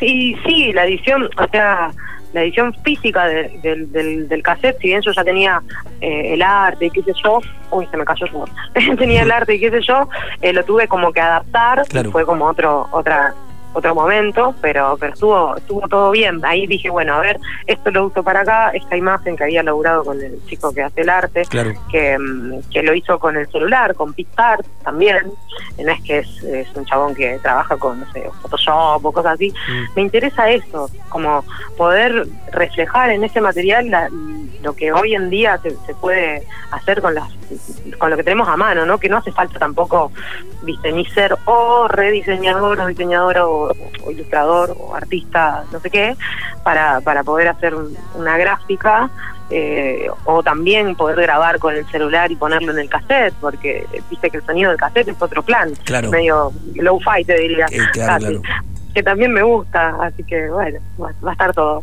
Sí, 0.00 0.36
sí, 0.44 0.72
la 0.72 0.84
edición, 0.84 1.30
o 1.36 1.48
sea, 1.50 1.92
la 2.32 2.42
edición 2.42 2.74
física 2.82 3.26
del, 3.26 3.92
del, 3.92 4.42
cassette, 4.42 4.78
si 4.80 4.88
bien 4.88 5.02
yo 5.02 5.12
ya 5.12 5.22
tenía 5.22 5.62
eh, 6.00 6.34
el 6.34 6.42
arte 6.42 6.86
y 6.86 6.90
qué 6.90 7.02
sé 7.02 7.12
yo, 7.22 7.40
uy, 7.70 7.86
se 7.90 7.96
me 7.96 8.04
cayó 8.04 8.26
el 8.74 8.96
tenía 8.98 9.22
el 9.22 9.30
arte 9.30 9.54
y 9.54 9.60
qué 9.60 9.70
sé 9.70 9.80
yo, 9.82 10.08
eh, 10.40 10.52
lo 10.52 10.64
tuve 10.64 10.88
como 10.88 11.12
que 11.12 11.20
adaptar, 11.20 11.84
fue 12.10 12.24
como 12.24 12.46
otro 12.46 12.88
otra 12.90 13.34
otro 13.72 13.94
momento, 13.94 14.54
pero 14.60 14.96
pero 14.98 15.12
estuvo 15.12 15.56
estuvo 15.56 15.88
todo 15.88 16.10
bien. 16.10 16.44
Ahí 16.44 16.66
dije, 16.66 16.90
bueno, 16.90 17.14
a 17.14 17.20
ver, 17.20 17.38
esto 17.66 17.90
lo 17.90 18.06
uso 18.06 18.22
para 18.22 18.40
acá, 18.40 18.70
esta 18.70 18.96
imagen 18.96 19.36
que 19.36 19.44
había 19.44 19.62
logrado 19.62 20.04
con 20.04 20.20
el 20.20 20.44
chico 20.46 20.72
que 20.72 20.82
hace 20.82 21.02
el 21.02 21.08
arte, 21.08 21.42
que, 21.90 22.18
mm, 22.18 22.70
que 22.70 22.82
lo 22.82 22.94
hizo 22.94 23.18
con 23.18 23.36
el 23.36 23.46
celular, 23.48 23.94
con 23.94 24.12
PixArt 24.12 24.66
también, 24.84 25.32
no 25.78 25.92
es 25.92 26.02
que 26.02 26.18
es, 26.18 26.42
es 26.42 26.68
un 26.74 26.84
chabón 26.84 27.14
que 27.14 27.38
trabaja 27.40 27.76
con, 27.76 28.00
no 28.00 28.12
sé, 28.12 28.28
Photoshop 28.42 29.04
o 29.04 29.12
cosas 29.12 29.34
así, 29.34 29.50
mm. 29.50 29.94
me 29.96 30.02
interesa 30.02 30.50
eso, 30.50 30.90
como 31.08 31.44
poder 31.76 32.26
reflejar 32.52 33.10
en 33.10 33.24
ese 33.24 33.40
material 33.40 33.90
lo 34.62 34.74
que 34.74 34.92
hoy 34.92 35.14
en 35.14 35.30
día 35.30 35.58
se, 35.58 35.70
se 35.86 35.94
puede 35.94 36.46
hacer 36.70 37.00
con 37.00 37.14
las 37.14 37.28
con 37.98 38.10
lo 38.10 38.16
que 38.16 38.24
tenemos 38.24 38.48
a 38.48 38.56
mano, 38.56 38.86
¿no? 38.86 38.98
Que 38.98 39.08
no 39.08 39.18
hace 39.18 39.32
falta 39.32 39.58
tampoco, 39.58 40.10
viste, 40.62 40.92
ni 40.92 41.04
ser 41.06 41.36
o 41.44 41.88
rediseñador 41.88 42.80
o 42.80 42.86
diseñador 42.86 43.38
o, 43.38 43.61
ilustrador 44.10 44.76
o 44.78 44.94
artista, 44.94 45.64
no 45.72 45.80
sé 45.80 45.90
qué, 45.90 46.16
para, 46.62 47.00
para 47.00 47.22
poder 47.24 47.48
hacer 47.48 47.74
una 48.14 48.36
gráfica 48.38 49.10
eh, 49.50 50.08
o 50.24 50.42
también 50.42 50.94
poder 50.96 51.20
grabar 51.20 51.58
con 51.58 51.74
el 51.74 51.86
celular 51.86 52.32
y 52.32 52.36
ponerlo 52.36 52.72
en 52.72 52.78
el 52.78 52.88
cassette, 52.88 53.34
porque 53.40 53.86
viste 54.08 54.30
que 54.30 54.38
el 54.38 54.46
sonido 54.46 54.70
del 54.70 54.78
cassette 54.78 55.08
es 55.08 55.20
otro 55.20 55.42
plan, 55.42 55.72
medio 56.10 56.52
low-fi 56.74 57.24
te 57.24 57.38
diría. 57.38 57.66
Eh, 57.70 58.40
que 58.94 59.02
también 59.02 59.32
me 59.32 59.42
gusta, 59.42 59.96
así 60.02 60.22
que 60.24 60.48
bueno, 60.50 60.78
va 60.98 61.30
a 61.30 61.32
estar 61.32 61.52
todo. 61.52 61.82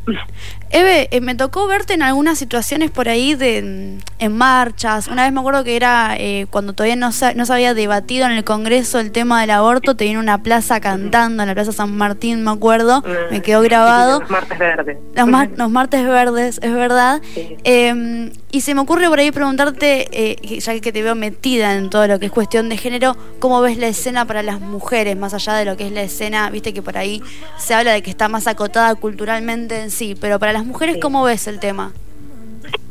Eve, 0.72 1.08
eh, 1.12 1.22
me 1.22 1.36
tocó 1.36 1.68
verte 1.68 1.94
en 1.94 2.04
algunas 2.04 2.38
situaciones 2.38 2.92
por 2.92 3.10
ahí 3.10 3.36
de 3.36 4.00
en 4.20 4.38
marchas. 4.38 5.08
Una 5.08 5.24
vez 5.24 5.34
me 5.34 5.40
acuerdo 5.40 5.64
que 5.64 5.76
era 5.76 6.16
eh, 6.18 6.46
cuando 6.50 6.74
todavía 6.74 6.96
no 6.96 7.12
se, 7.12 7.34
no 7.36 7.46
se 7.46 7.54
había 7.54 7.74
debatido 7.74 8.26
en 8.26 8.34
el 8.34 8.44
Congreso 8.44 9.00
el 9.00 9.12
tema 9.12 9.42
del 9.42 9.52
aborto, 9.52 9.96
te 9.96 10.06
vino 10.06 10.20
una 10.20 10.44
plaza 10.44 10.80
cantando 10.80 11.44
en 11.44 11.48
la 11.48 11.56
Plaza 11.56 11.72
San 11.72 11.96
Martín, 11.96 12.44
me 12.44 12.52
acuerdo, 12.52 13.04
me 13.32 13.40
mm, 13.40 13.42
quedó 13.42 13.62
grabado. 13.62 14.20
Los 14.20 14.30
martes 14.30 14.60
verdes. 14.60 14.98
Los, 15.16 15.70
martes 15.70 16.06
verdes, 16.06 16.60
es 16.62 16.74
verdad. 16.74 17.22
Em, 17.64 18.32
y 18.52 18.62
se 18.62 18.76
me 18.76 18.82
ocurre 18.82 19.08
por 19.08 19.20
ahí 19.20 19.32
preguntarte, 19.32 20.08
eh, 20.12 20.60
ya 20.60 20.80
que 20.80 20.92
te 20.92 21.02
veo 21.02 21.16
metida 21.16 21.76
en 21.76 21.90
todo 21.90 22.08
lo 22.08 22.20
que 22.20 22.28
es 22.28 22.32
cuestión 22.32 22.68
de 22.70 22.78
género, 22.78 23.16
¿cómo 23.40 23.62
ves 23.62 23.78
la 23.78 23.88
escena 23.88 24.26
para 24.26 24.44
las 24.44 24.60
mujeres, 24.60 25.16
más 25.18 25.34
allá 25.34 25.54
de 25.54 25.66
lo 25.66 25.78
que 25.78 25.88
es 25.88 25.92
la 25.92 26.02
escena? 26.02 26.50
Viste 26.50 26.74
que 26.74 26.82
por 26.82 26.98
ahí 26.98 27.22
se 27.58 27.74
habla 27.74 27.92
de 27.94 28.02
que 28.02 28.10
está 28.10 28.28
más 28.28 28.48
acotada 28.48 28.96
culturalmente 28.96 29.82
en 29.82 29.92
sí, 29.92 30.16
pero 30.20 30.40
para 30.40 30.52
las 30.54 30.59
mujeres, 30.66 30.98
¿cómo 31.02 31.24
ves 31.24 31.48
el 31.48 31.60
tema? 31.60 31.92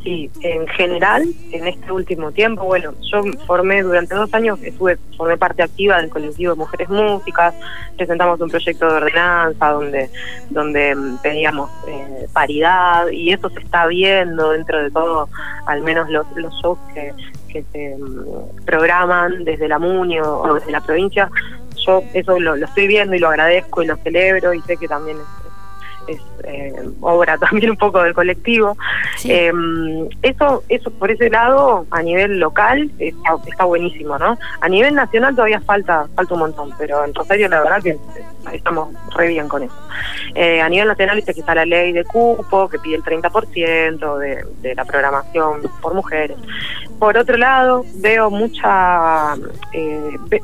Sí, 0.03 0.31
en 0.43 0.67
general, 0.69 1.25
en 1.51 1.67
este 1.67 1.91
último 1.91 2.31
tiempo, 2.31 2.65
bueno, 2.65 2.95
yo 3.11 3.23
formé 3.47 3.83
durante 3.83 4.15
dos 4.15 4.33
años, 4.33 4.59
estuve, 4.63 4.97
formé 5.17 5.37
parte 5.37 5.63
activa 5.63 6.01
del 6.01 6.09
colectivo 6.09 6.53
de 6.53 6.59
Mujeres 6.59 6.89
Músicas, 6.89 7.53
presentamos 7.97 8.41
un 8.41 8.49
proyecto 8.49 8.87
de 8.87 8.93
ordenanza 8.95 9.69
donde, 9.71 10.09
donde 10.51 10.95
mm, 10.95 11.19
pedíamos 11.19 11.69
eh, 11.89 12.27
paridad 12.33 13.09
y 13.09 13.33
eso 13.33 13.51
se 13.51 13.59
está 13.59 13.87
viendo 13.87 14.53
dentro 14.53 14.83
de 14.83 14.91
todo, 14.91 15.29
al 15.67 15.83
menos 15.83 16.09
los, 16.11 16.27
los 16.37 16.55
shows 16.63 16.79
que, 16.95 17.13
que 17.49 17.65
se 17.73 17.97
mm, 17.97 18.65
programan 18.65 19.45
desde 19.45 19.67
la 19.67 19.81
MUNI 19.81 20.21
o, 20.21 20.55
desde 20.55 20.71
la 20.71 20.81
provincia, 20.81 21.29
yo 21.85 22.05
eso 22.15 22.39
lo, 22.39 22.57
lo, 22.57 22.67
estoy 22.67 22.87
viendo 22.87 23.17
y 23.17 23.19
lo 23.19 23.29
agradezco 23.29 23.83
y 23.83 23.87
lo 23.87 23.97
celebro 23.97 24.55
y 24.55 24.63
sé 24.63 24.77
que 24.77 24.87
también 24.87 25.19
eh, 26.49 26.73
obra 27.01 27.37
también 27.51 27.71
un 27.71 27.77
poco 27.77 28.03
del 28.03 28.15
colectivo. 28.15 28.77
Eh, 29.25 29.53
eso, 30.23 30.63
eso 30.69 30.91
por 30.91 31.11
ese 31.11 31.31
lado, 31.31 31.87
a 31.91 32.03
nivel 32.03 32.39
local, 32.39 32.91
está, 32.99 33.65
buenísimo, 33.65 34.19
¿no? 34.19 34.39
A 34.61 34.69
nivel 34.69 34.95
nacional 34.95 35.35
todavía 35.35 35.61
falta, 35.61 36.07
falta 36.15 36.35
un 36.35 36.41
montón, 36.41 36.71
pero 36.79 37.05
en 37.05 37.15
Rosario 37.15 37.49
la 37.49 37.61
verdad 37.61 37.83
que 37.83 37.97
estamos 38.53 38.95
re 39.15 39.29
bien 39.29 39.49
con 39.49 39.63
eso. 39.63 39.75
Eh, 40.35 40.61
a 40.61 40.69
nivel 40.69 40.89
nacional 40.89 41.17
dice 41.17 41.35
que 41.35 41.41
está 41.41 41.55
la 41.55 41.67
ley 41.67 41.93
de 41.93 42.05
cupo, 42.05 42.69
que 42.69 42.79
pide 42.79 42.97
el 42.97 43.03
30% 43.03 44.19
de, 44.19 44.45
de 44.61 44.75
la 44.75 44.85
programación 44.85 45.63
por 45.83 45.95
mujeres. 45.95 46.37
Por 46.99 47.17
otro 47.17 47.37
lado, 47.37 47.85
veo 47.97 48.31
mucha, 48.31 49.35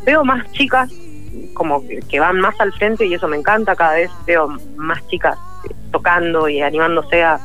veo 0.04 0.24
más 0.24 0.50
chicas 0.52 0.90
como 1.54 1.82
que, 1.86 2.20
van 2.20 2.40
más 2.40 2.54
al 2.60 2.72
frente 2.72 3.06
y 3.06 3.14
eso 3.14 3.28
me 3.28 3.36
encanta, 3.36 3.74
cada 3.74 3.94
vez 3.94 4.10
veo 4.26 4.48
más 4.76 5.06
chicas 5.08 5.38
tocando 5.94 6.48
y 6.48 6.60
animándose 6.60 7.22
a, 7.22 7.38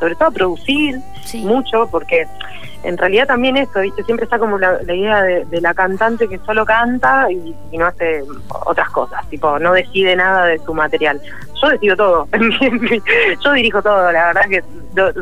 sobre 0.00 0.16
todo 0.16 0.28
a 0.28 0.32
producir 0.32 0.96
mucho, 1.34 1.88
porque 1.90 2.26
en 2.82 2.98
realidad 2.98 3.28
también 3.28 3.56
esto, 3.56 3.80
¿viste? 3.80 4.02
Siempre 4.02 4.24
está 4.24 4.38
como 4.38 4.58
la, 4.58 4.82
idea 4.82 5.22
de, 5.22 5.60
la 5.60 5.74
cantante 5.74 6.28
que 6.28 6.38
solo 6.38 6.64
canta 6.64 7.30
y, 7.30 7.54
no 7.76 7.86
hace 7.86 8.24
otras 8.66 8.90
cosas, 8.90 9.28
tipo, 9.30 9.58
no 9.60 9.72
decide 9.72 10.16
nada 10.16 10.46
de 10.46 10.58
su 10.58 10.74
material. 10.74 11.20
Yo 11.62 11.68
decido 11.68 11.96
todo, 11.96 12.28
yo 13.44 13.52
dirijo 13.52 13.80
todo, 13.80 14.10
la 14.10 14.26
verdad 14.26 14.42
que 14.48 14.64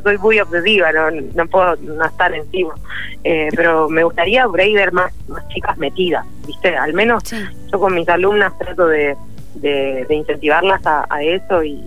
soy 0.02 0.16
muy 0.18 0.40
obsesiva, 0.40 0.92
no, 0.92 1.10
no 1.10 1.46
puedo 1.46 1.76
no 1.76 2.04
estar 2.04 2.32
encima. 2.34 2.74
Eh, 3.24 3.48
pero 3.54 3.88
me 3.90 4.02
gustaría 4.04 4.46
por 4.46 4.60
ahí 4.60 4.72
ver 4.72 4.92
más, 4.92 5.12
más 5.28 5.46
chicas 5.48 5.76
metidas, 5.76 6.24
¿viste? 6.46 6.74
Al 6.74 6.94
menos 6.94 7.22
yo 7.70 7.78
con 7.78 7.94
mis 7.94 8.08
alumnas 8.08 8.56
trato 8.58 8.86
de, 8.86 9.16
de, 9.60 10.14
incentivarlas 10.14 10.80
a, 10.84 11.22
eso 11.22 11.62
y 11.62 11.82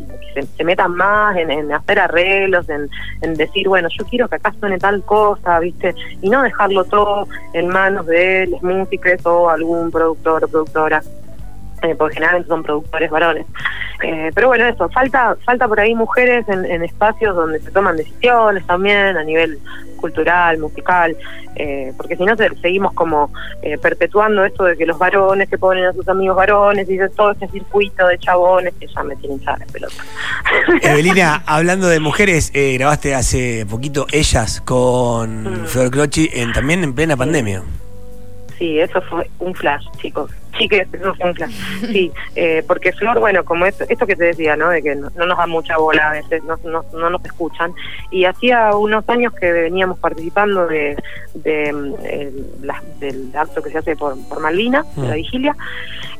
se, 0.47 0.63
metan 0.63 0.95
más 0.95 1.35
en, 1.37 1.71
hacer 1.71 1.99
arreglos, 1.99 2.67
en, 2.69 2.89
decir, 3.35 3.67
bueno, 3.67 3.89
yo 3.97 4.05
quiero 4.05 4.27
que 4.27 4.35
acá 4.35 4.53
suene 4.59 4.77
tal 4.77 5.03
cosa, 5.03 5.59
¿viste? 5.59 5.95
Y 6.21 6.29
no 6.29 6.41
dejarlo 6.41 6.83
todo 6.83 7.27
en 7.53 7.67
manos 7.67 8.05
de 8.05 8.47
los 8.47 8.61
músicos 8.63 9.25
o 9.25 9.49
algún 9.49 9.91
productor 9.91 10.43
o 10.43 10.47
productora. 10.47 11.01
Eh, 11.81 11.95
porque 11.97 12.15
generalmente 12.15 12.49
son 12.49 12.63
productores 12.63 13.09
varones. 13.09 13.45
Eh, 14.03 14.31
pero 14.35 14.47
bueno, 14.47 14.65
eso, 14.65 14.89
falta 14.89 15.37
falta 15.45 15.67
por 15.67 15.79
ahí 15.79 15.95
mujeres 15.95 16.47
en, 16.49 16.65
en, 16.65 16.83
espacios 16.83 17.35
donde 17.35 17.59
se 17.59 17.71
toman 17.71 17.95
decisiones 17.95 18.65
también 18.65 19.17
a 19.17 19.23
nivel 19.23 19.59
cultural, 19.99 20.57
musical, 20.57 21.15
eh, 21.55 21.93
porque 21.97 22.15
si 22.15 22.23
no 22.23 22.35
seguimos 22.37 22.93
como 22.93 23.31
eh, 23.61 23.77
perpetuando 23.77 24.43
esto 24.45 24.63
de 24.63 24.77
que 24.77 24.85
los 24.85 24.97
varones 24.97 25.49
que 25.49 25.57
ponen 25.57 25.85
a 25.85 25.93
sus 25.93 26.07
amigos 26.07 26.35
varones 26.35 26.89
y 26.89 26.97
de 26.97 27.09
todo 27.09 27.31
este 27.31 27.47
circuito 27.49 28.07
de 28.07 28.17
chabones 28.17 28.73
que 28.79 28.87
ya 28.87 29.03
me 29.03 29.15
tienen 29.17 29.39
ya 29.41 29.55
de 29.57 29.65
pelota. 29.65 29.95
Evelina, 30.81 31.43
hablando 31.45 31.87
de 31.87 31.99
mujeres, 31.99 32.51
eh, 32.53 32.75
grabaste 32.77 33.13
hace 33.13 33.65
poquito 33.69 34.07
Ellas 34.11 34.61
con 34.61 35.63
mm. 35.63 35.65
Flor 35.65 35.91
Clochi 35.91 36.29
en, 36.33 36.53
también 36.53 36.83
en 36.83 36.93
plena 36.93 37.17
pandemia. 37.17 37.59
Sí, 37.59 37.88
eso 38.59 39.01
fue 39.01 39.29
un 39.39 39.55
flash, 39.55 39.85
chicos 39.97 40.31
que 40.67 40.87
eso 40.91 41.13
fue 41.15 41.31
un 41.31 41.35
Sí, 41.91 42.11
eh, 42.35 42.63
porque 42.67 42.91
Flor, 42.91 43.19
bueno, 43.19 43.45
como 43.45 43.65
esto, 43.65 43.85
esto 43.87 44.05
que 44.05 44.15
te 44.15 44.25
decía, 44.25 44.55
¿no? 44.55 44.69
De 44.69 44.81
que 44.81 44.95
no, 44.95 45.09
nos 45.09 45.37
da 45.37 45.47
mucha 45.47 45.77
bola 45.77 46.09
a 46.09 46.13
veces, 46.13 46.43
no, 46.43 46.57
no, 46.63 46.83
no, 46.91 47.09
nos 47.09 47.23
escuchan. 47.23 47.73
Y 48.11 48.25
hacía 48.25 48.75
unos 48.75 49.07
años 49.07 49.33
que 49.33 49.51
veníamos 49.51 49.99
participando 49.99 50.67
de, 50.67 50.97
de 51.35 51.71
mm, 51.71 52.99
del 52.99 53.31
acto 53.35 53.61
que 53.61 53.69
se 53.69 53.77
hace 53.77 53.95
por, 53.95 54.17
por 54.27 54.41
Malvina, 54.41 54.85
de 54.95 55.07
la 55.07 55.13
mm. 55.13 55.17
vigilia, 55.17 55.55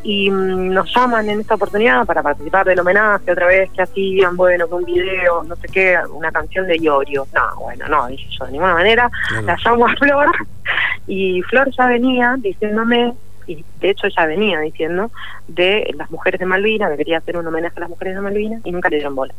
y 0.03 0.29
mm, 0.29 0.74
nos 0.74 0.94
llaman 0.94 1.29
en 1.29 1.41
esta 1.41 1.56
oportunidad 1.56 2.06
para 2.06 2.24
participar 2.24 2.65
del 2.65 2.79
homenaje 2.79 3.32
otra 3.32 3.48
vez 3.48 3.70
que 3.72 3.82
hacían, 3.82 4.36
bueno, 4.38 4.68
con 4.68 4.79
un 4.79 4.86
video, 4.86 5.44
no 5.44 5.56
sé 5.56 5.68
qué, 5.68 5.98
una 6.12 6.32
canción 6.32 6.68
de 6.68 6.77
Iorio. 6.77 7.27
No, 7.34 7.62
bueno, 7.62 7.88
no, 7.88 8.08
dije 8.08 8.27
yo, 8.38 8.46
de 8.46 8.51
ninguna 8.53 8.75
manera. 8.75 9.10
La 9.44 9.58
llamo 9.63 9.88
a 9.88 9.96
Flor 9.96 10.32
y 11.08 11.41
Flor 11.44 11.70
ya 11.77 11.88
venía 11.88 12.36
diciéndome 12.38 13.13
y 13.50 13.65
de 13.79 13.89
hecho 13.89 14.08
ella 14.08 14.25
venía 14.25 14.60
diciendo 14.60 15.12
de 15.48 15.94
las 15.98 16.12
mujeres 16.12 16.39
de 16.39 16.46
Malvinas, 16.46 16.91
que 16.91 16.98
quería 16.98 17.18
hacer 17.18 17.36
un 17.38 17.48
homenaje 17.48 17.77
a 17.77 17.82
las 17.82 17.89
mujeres 17.89 18.15
de 18.15 18.22
Malvinas 18.22 18.62
y 18.63 18.72
nunca 18.72 18.89
le 18.89 18.98
dieron 18.98 19.15
bola. 19.15 19.34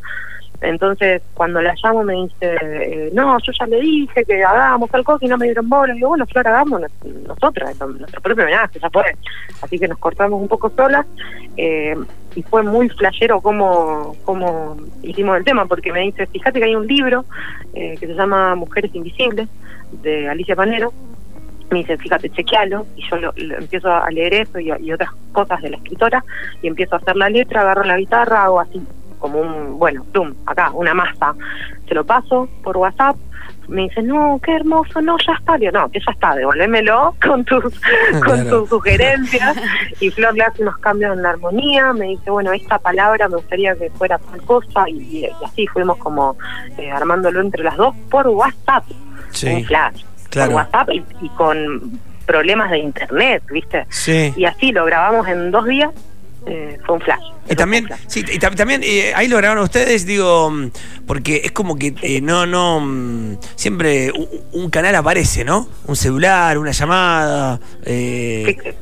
Entonces, 0.61 1.23
cuando 1.33 1.63
la 1.63 1.75
llamo 1.83 2.05
me 2.05 2.15
dice, 2.15 2.57
eh, 2.61 3.11
no, 3.15 3.39
yo 3.39 3.53
ya 3.59 3.67
le 3.67 3.81
dije 3.81 4.25
que 4.27 4.45
hagamos 4.45 4.91
tal 4.91 5.05
cosa 5.05 5.25
y 5.25 5.29
no 5.29 5.39
me 5.39 5.47
dieron 5.47 5.69
bola. 5.69 5.93
Y 5.93 5.97
digo, 5.97 6.09
bueno, 6.09 6.27
Flor, 6.27 6.49
hagamos 6.49 6.83
nosotras, 7.27 7.79
nuestro 7.81 8.21
propio 8.21 8.45
homenaje, 8.45 8.79
ya 8.79 8.91
fue. 8.91 9.17
Así 9.63 9.79
que 9.79 9.89
nos 9.89 9.99
cortamos 9.99 10.41
un 10.41 10.49
poco 10.49 10.71
solas 10.71 11.07
eh, 11.57 11.97
y 12.35 12.43
fue 12.43 12.63
muy 12.63 12.91
flashero 12.91 13.41
como, 13.41 14.17
como 14.25 14.77
hicimos 15.03 15.39
el 15.39 15.45
tema, 15.45 15.65
porque 15.65 15.93
me 15.93 16.01
dice, 16.01 16.27
fíjate 16.27 16.59
que 16.59 16.67
hay 16.67 16.75
un 16.75 16.87
libro 16.87 17.25
eh, 17.73 17.97
que 17.99 18.07
se 18.07 18.15
llama 18.15 18.55
Mujeres 18.55 18.95
Invisibles, 18.95 19.49
de 20.03 20.29
Alicia 20.29 20.55
Panero, 20.55 20.93
me 21.71 21.79
dice, 21.79 21.97
fíjate, 21.97 22.31
chequealo, 22.31 22.87
y 22.97 23.09
yo 23.09 23.17
lo, 23.17 23.33
empiezo 23.37 23.91
a 23.91 24.11
leer 24.11 24.35
eso 24.35 24.59
y, 24.59 24.93
otras 24.93 25.11
cosas 25.33 25.63
de 25.63 25.71
la 25.71 25.77
escritora, 25.77 26.25
y 26.63 26.67
empiezo 26.67 26.97
a 26.97 26.99
hacer 26.99 27.17
la 27.17 27.31
letra, 27.31 27.61
agarro 27.63 27.85
la 27.85 27.97
guitarra, 27.97 28.45
hago 28.45 28.61
así, 28.61 28.83
como 29.19 29.41
un, 29.41 29.79
bueno, 29.79 30.05
plum, 30.13 30.35
acá, 30.47 30.71
una 30.73 30.95
masa, 30.95 31.35
se 31.87 31.95
lo 31.95 32.05
paso 32.05 32.49
por 32.63 32.77
WhatsApp, 32.77 33.17
me 33.69 33.83
dice, 33.83 34.03
no, 34.03 34.41
qué 34.43 34.57
hermoso, 34.57 35.01
no, 35.01 35.17
ya 35.25 35.35
está, 35.35 35.57
yo, 35.59 35.71
no, 35.71 35.89
que 35.91 36.01
ya 36.01 36.11
está, 36.13 36.35
devolvémelo 36.35 37.15
con 37.23 37.45
tus, 37.45 37.81
con 38.25 38.49
tus 38.49 38.69
sugerencias, 38.69 39.57
y 40.01 40.11
Flor 40.11 40.35
le 40.35 40.43
hace 40.43 40.63
unos 40.63 40.79
cambios 40.79 41.17
en 41.17 41.23
la 41.23 41.31
armonía, 41.31 41.93
me 41.93 42.07
dice, 42.07 42.31
bueno, 42.31 42.53
esta 42.53 42.79
palabra 42.79 43.29
me 43.29 43.37
gustaría 43.37 43.77
que 43.77 43.91
fuera 43.91 44.19
tal 44.19 44.43
cosa, 44.43 44.89
y, 44.89 45.29
así 45.45 45.69
fuimos 45.69 45.99
como 45.99 46.37
eh, 46.79 46.91
armándolo 46.91 47.41
entre 47.41 47.63
las 47.63 47.77
dos 47.77 47.95
por 48.11 48.27
WhatsApp, 48.27 48.85
un 49.45 49.65
flash 49.65 50.10
por 50.31 50.49
WhatsApp 50.49 50.89
y, 51.21 51.29
con 51.31 51.99
problemas 52.27 52.71
de 52.71 52.79
internet, 52.79 53.43
¿viste? 53.51 53.87
Sí. 53.89 54.33
Y 54.37 54.45
así 54.45 54.73
lo 54.73 54.85
grabamos 54.85 55.27
en 55.29 55.51
dos 55.51 55.67
días 55.67 55.91
eh, 56.47 56.79
fue 56.87 56.95
un 56.95 57.01
flash. 57.03 57.21
Y 57.51 57.55
también, 57.55 57.87
sí, 58.07 58.25
y 58.33 58.39
también 58.39 58.81
eh, 58.83 59.13
ahí 59.15 59.29
lo 59.29 59.37
grabaron 59.37 59.63
ustedes, 59.63 60.07
digo, 60.07 60.51
mm, 60.51 60.71
porque 61.07 61.43
es 61.45 61.53
como 61.53 61.77
que 61.77 61.95
eh, 62.01 62.23
no, 62.23 62.47
no, 62.47 62.81
mm, 62.81 63.37
siempre 63.57 64.11
un, 64.53 64.71
canal 64.71 64.95
aparece, 64.95 65.45
¿no? 65.45 65.69
Un 65.87 65.97
celular, 65.97 66.57
una 66.57 66.71
llamada, 66.71 67.61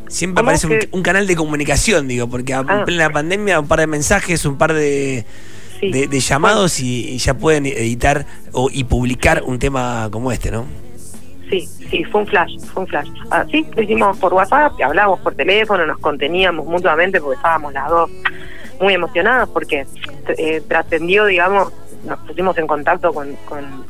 siempre 0.09 0.43
aparece 0.43 0.89
un, 0.93 1.03
canal 1.03 1.27
de 1.27 1.35
comunicación, 1.35 2.07
digo, 2.07 2.29
porque 2.29 2.53
en 2.53 2.71
ah. 2.71 2.85
plena 2.85 3.11
pandemia 3.11 3.59
un 3.59 3.67
par 3.67 3.81
de 3.81 3.89
mensajes, 3.89 4.45
un 4.45 4.57
par 4.57 4.73
de, 4.73 5.25
de, 5.81 6.21
llamados 6.21 6.79
y, 6.79 7.19
ya 7.19 7.35
pueden 7.35 7.67
editar 7.67 8.25
o, 8.53 8.71
y 8.73 8.85
publicar 8.85 9.43
un 9.45 9.59
tema 9.59 10.09
como 10.13 10.31
este, 10.31 10.53
¿no? 10.53 10.67
Sí, 11.51 11.67
sí, 11.67 12.05
fue 12.05 12.23
un 12.23 12.27
flash, 12.27 12.59
fue 12.73 12.83
un 12.83 12.89
flash. 12.89 13.09
Ah, 13.31 13.45
lo 13.51 13.83
hicimos 13.83 14.19
por 14.19 14.35
WhatsApp, 14.35 14.73
hablábamos 14.83 15.21
por 15.21 15.35
teléfono, 15.35 15.87
nos 15.87 15.99
conteníamos 15.99 16.67
mutuamente 16.67 17.21
porque 17.21 17.37
estábamos 17.37 17.73
las 17.73 17.89
dos 17.89 18.11
muy 18.81 18.95
emocionadas 18.95 19.49
porque 19.49 19.87
eh, 20.37 20.63
trascendió, 20.69 21.25
digamos, 21.25 21.73
nos 22.05 22.19
pusimos 22.21 22.57
en 22.59 22.67
contacto 22.67 23.13
con, 23.13 23.37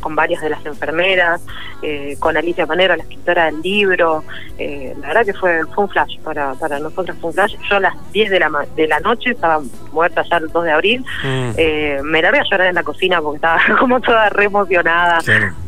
con, 0.00 0.16
varias 0.16 0.40
de 0.42 0.50
las 0.50 0.64
enfermeras, 0.64 1.40
eh, 1.82 2.16
con 2.18 2.36
Alicia 2.36 2.66
Manero, 2.66 2.96
la 2.96 3.02
escritora 3.02 3.46
del 3.46 3.60
libro. 3.60 4.24
Eh, 4.58 4.94
la 5.00 5.08
verdad 5.08 5.24
que 5.26 5.34
fue, 5.34 5.64
fue 5.74 5.84
un 5.84 5.90
flash 5.90 6.18
para, 6.20 6.54
para 6.54 6.78
nosotros, 6.78 7.16
fue 7.20 7.28
un 7.30 7.34
flash. 7.34 7.54
Yo 7.68 7.76
a 7.76 7.80
las 7.80 8.12
10 8.12 8.30
de 8.30 8.40
la, 8.40 8.50
de 8.74 8.88
la 8.88 9.00
noche 9.00 9.30
estaba 9.30 9.60
muerta 9.92 10.24
ya 10.28 10.38
el 10.38 10.48
2 10.48 10.64
de 10.64 10.70
abril. 10.70 11.04
Mm. 11.22 11.50
Eh, 11.56 12.00
me 12.02 12.22
la 12.22 12.30
voy 12.30 12.40
a 12.40 12.44
llorar 12.44 12.68
en 12.68 12.74
la 12.74 12.82
cocina 12.82 13.20
porque 13.20 13.36
estaba 13.36 13.60
como 13.78 14.00
toda 14.00 14.28
re 14.30 14.44
emocionada, 14.44 15.20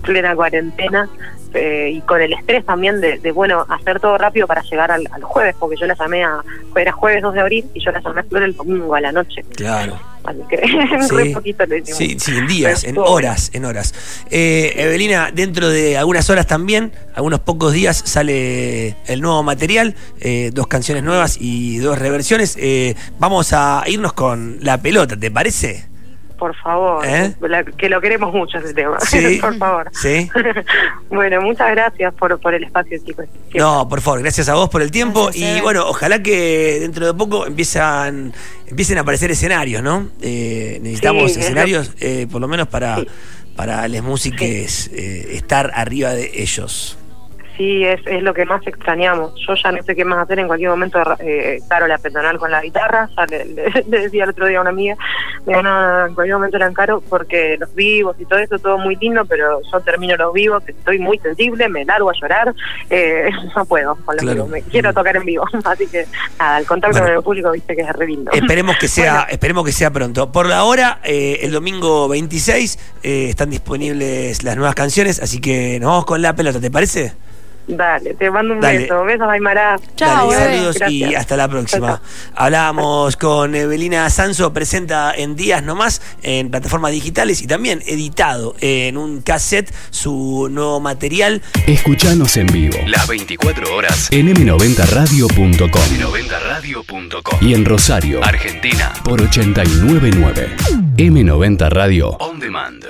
plena 0.02 0.34
cuarentena. 0.34 1.08
Eh, 1.54 1.92
y 1.94 2.00
con 2.02 2.20
el 2.20 2.32
estrés 2.32 2.64
también 2.64 3.00
de, 3.00 3.32
bueno, 3.32 3.66
hacer 3.68 3.98
todo 3.98 4.16
rápido 4.16 4.46
para 4.46 4.62
llegar 4.62 4.90
al, 4.90 5.06
jueves, 5.22 5.56
porque 5.58 5.76
yo 5.76 5.86
la 5.86 5.94
llamé 5.94 6.24
a, 6.24 6.42
era 6.76 6.92
jueves 6.92 7.22
2 7.22 7.34
de 7.34 7.40
abril 7.40 7.64
y 7.74 7.84
yo 7.84 7.90
la 7.90 8.00
llamé 8.00 8.20
a 8.20 8.24
Flor 8.24 8.42
el 8.42 8.54
domingo 8.54 8.94
a 8.94 9.00
la 9.00 9.12
noche. 9.12 9.44
Claro. 9.56 9.98
Así 10.22 10.38
que 10.48 10.58
sí. 11.24 11.34
poquito 11.34 11.64
Sí, 11.84 12.16
sí, 12.20 12.36
en 12.36 12.46
días, 12.46 12.84
en 12.84 12.98
horas, 12.98 13.50
en 13.54 13.64
horas. 13.64 13.94
Eh, 14.30 14.74
Evelina, 14.76 15.30
dentro 15.32 15.68
de 15.68 15.96
algunas 15.96 16.28
horas 16.30 16.46
también, 16.46 16.92
algunos 17.14 17.40
pocos 17.40 17.72
días, 17.72 18.02
sale 18.04 18.96
el 19.06 19.20
nuevo 19.20 19.42
material, 19.42 19.96
eh, 20.20 20.50
dos 20.52 20.66
canciones 20.66 21.02
nuevas 21.02 21.38
y 21.40 21.78
dos 21.78 21.98
reversiones. 21.98 22.56
vamos 23.18 23.52
a 23.52 23.82
irnos 23.86 24.12
con 24.12 24.58
la 24.60 24.80
pelota, 24.80 25.16
¿te 25.16 25.30
parece? 25.30 25.89
Por 26.40 26.56
favor, 26.56 27.06
¿Eh? 27.06 27.34
que 27.76 27.90
lo 27.90 28.00
queremos 28.00 28.32
mucho 28.32 28.56
ese 28.56 28.72
tema, 28.72 28.96
por 29.42 29.58
favor. 29.58 29.90
Sí. 29.92 30.28
bueno, 31.10 31.42
muchas 31.42 31.70
gracias 31.72 32.14
por, 32.14 32.40
por 32.40 32.54
el 32.54 32.64
espacio, 32.64 32.98
chicos. 33.04 33.26
No, 33.54 33.86
por 33.86 34.00
favor, 34.00 34.20
gracias 34.20 34.48
a 34.48 34.54
vos 34.54 34.70
por 34.70 34.80
el 34.80 34.90
tiempo 34.90 35.28
y 35.34 35.60
bueno, 35.60 35.84
ojalá 35.86 36.22
que 36.22 36.78
dentro 36.80 37.06
de 37.06 37.12
poco 37.12 37.46
empiezan, 37.46 38.32
empiecen 38.66 38.96
a 38.96 39.02
aparecer 39.02 39.30
escenarios, 39.30 39.82
¿no? 39.82 40.08
Eh, 40.22 40.78
necesitamos 40.82 41.36
escenarios, 41.36 41.92
eh, 42.00 42.26
por 42.32 42.40
lo 42.40 42.48
menos 42.48 42.68
para, 42.68 42.96
para 43.54 43.86
las 43.86 44.02
músicas 44.02 44.88
estar 44.94 45.70
arriba 45.74 46.14
de 46.14 46.30
ellos 46.42 46.96
sí 47.60 47.84
es, 47.84 48.00
es 48.06 48.22
lo 48.22 48.32
que 48.32 48.46
más 48.46 48.66
extrañamos. 48.66 49.34
Yo 49.46 49.54
ya 49.54 49.70
no 49.70 49.82
sé 49.82 49.94
qué 49.94 50.02
más 50.02 50.18
hacer 50.18 50.38
en 50.38 50.46
cualquier 50.46 50.70
momento, 50.70 50.98
eh, 51.18 51.60
la 51.68 51.98
peatonal 51.98 52.38
con 52.38 52.50
la 52.50 52.62
guitarra, 52.62 53.08
ya 53.14 53.26
le, 53.30 53.44
decía 53.86 54.24
el 54.24 54.30
otro 54.30 54.46
día 54.46 54.58
a 54.58 54.60
una 54.62 54.70
amiga, 54.70 54.96
en 55.46 56.14
cualquier 56.14 56.36
momento 56.36 56.56
la 56.56 56.68
encaro 56.68 57.02
porque 57.02 57.56
los 57.58 57.74
vivos 57.74 58.16
y 58.18 58.24
todo 58.24 58.38
eso, 58.38 58.58
todo 58.58 58.78
muy 58.78 58.96
lindo, 58.96 59.24
pero 59.26 59.60
yo 59.70 59.80
termino 59.80 60.16
los 60.16 60.32
vivos, 60.32 60.62
estoy 60.66 60.98
muy 60.98 61.18
sensible, 61.18 61.68
me 61.68 61.84
largo 61.84 62.08
a 62.08 62.14
llorar, 62.18 62.54
eh, 62.88 63.28
no 63.56 63.64
puedo 63.66 63.94
con 64.06 64.16
los 64.16 64.24
vivos, 64.24 64.48
me 64.48 64.62
quiero 64.62 64.94
tocar 64.94 65.16
en 65.16 65.24
vivo, 65.26 65.44
así 65.64 65.86
que 65.86 66.06
nada, 66.38 66.58
el 66.60 66.66
contacto 66.66 67.00
con 67.00 67.10
el 67.10 67.22
público 67.22 67.50
viste 67.50 67.76
que 67.76 67.82
es 67.82 67.92
re 67.92 68.06
lindo. 68.06 68.30
Esperemos 68.32 68.76
que 68.78 68.88
sea, 68.88 69.26
esperemos 69.28 69.66
que 69.66 69.72
sea 69.72 69.90
pronto. 69.90 70.32
Por 70.32 70.50
ahora, 70.50 71.00
eh, 71.04 71.40
el 71.42 71.52
domingo 71.52 72.08
26 72.08 72.78
eh, 73.02 73.26
están 73.28 73.50
disponibles 73.50 74.42
las 74.44 74.56
nuevas 74.56 74.74
canciones, 74.74 75.20
así 75.20 75.40
que 75.40 75.78
nos 75.78 75.88
vamos 75.88 76.04
con 76.06 76.22
la 76.22 76.34
pelota, 76.34 76.58
¿te 76.58 76.70
parece? 76.70 77.12
Dale, 77.70 78.14
te 78.14 78.30
mando 78.30 78.54
un 78.54 78.60
beso. 78.60 79.04
Besos, 79.04 79.28
Aymara. 79.28 79.78
Chao. 79.96 80.32
saludos 80.32 80.76
y 80.88 81.14
hasta 81.14 81.36
la 81.36 81.48
próxima. 81.48 82.00
Hablábamos 82.34 83.16
con 83.16 83.54
Evelina 83.54 84.08
Sanso, 84.10 84.52
presenta 84.52 85.12
en 85.14 85.36
días 85.36 85.62
nomás 85.62 86.02
en 86.22 86.50
plataformas 86.50 86.92
digitales 86.92 87.42
y 87.42 87.46
también 87.46 87.82
editado 87.86 88.54
en 88.60 88.96
un 88.96 89.22
cassette 89.22 89.72
su 89.90 90.48
nuevo 90.50 90.80
material. 90.80 91.42
Escuchanos 91.66 92.36
en 92.36 92.46
vivo 92.48 92.76
las 92.86 93.06
24 93.06 93.74
horas 93.74 94.08
en 94.10 94.34
m90radio.com. 94.34 95.68
m90radio.com 95.68 97.38
y 97.40 97.54
en 97.54 97.64
Rosario, 97.64 98.22
Argentina 98.24 98.92
por 99.04 99.20
899. 99.20 100.56
M90 100.96 101.68
Radio 101.70 102.08
On 102.18 102.38
Demand. 102.38 102.84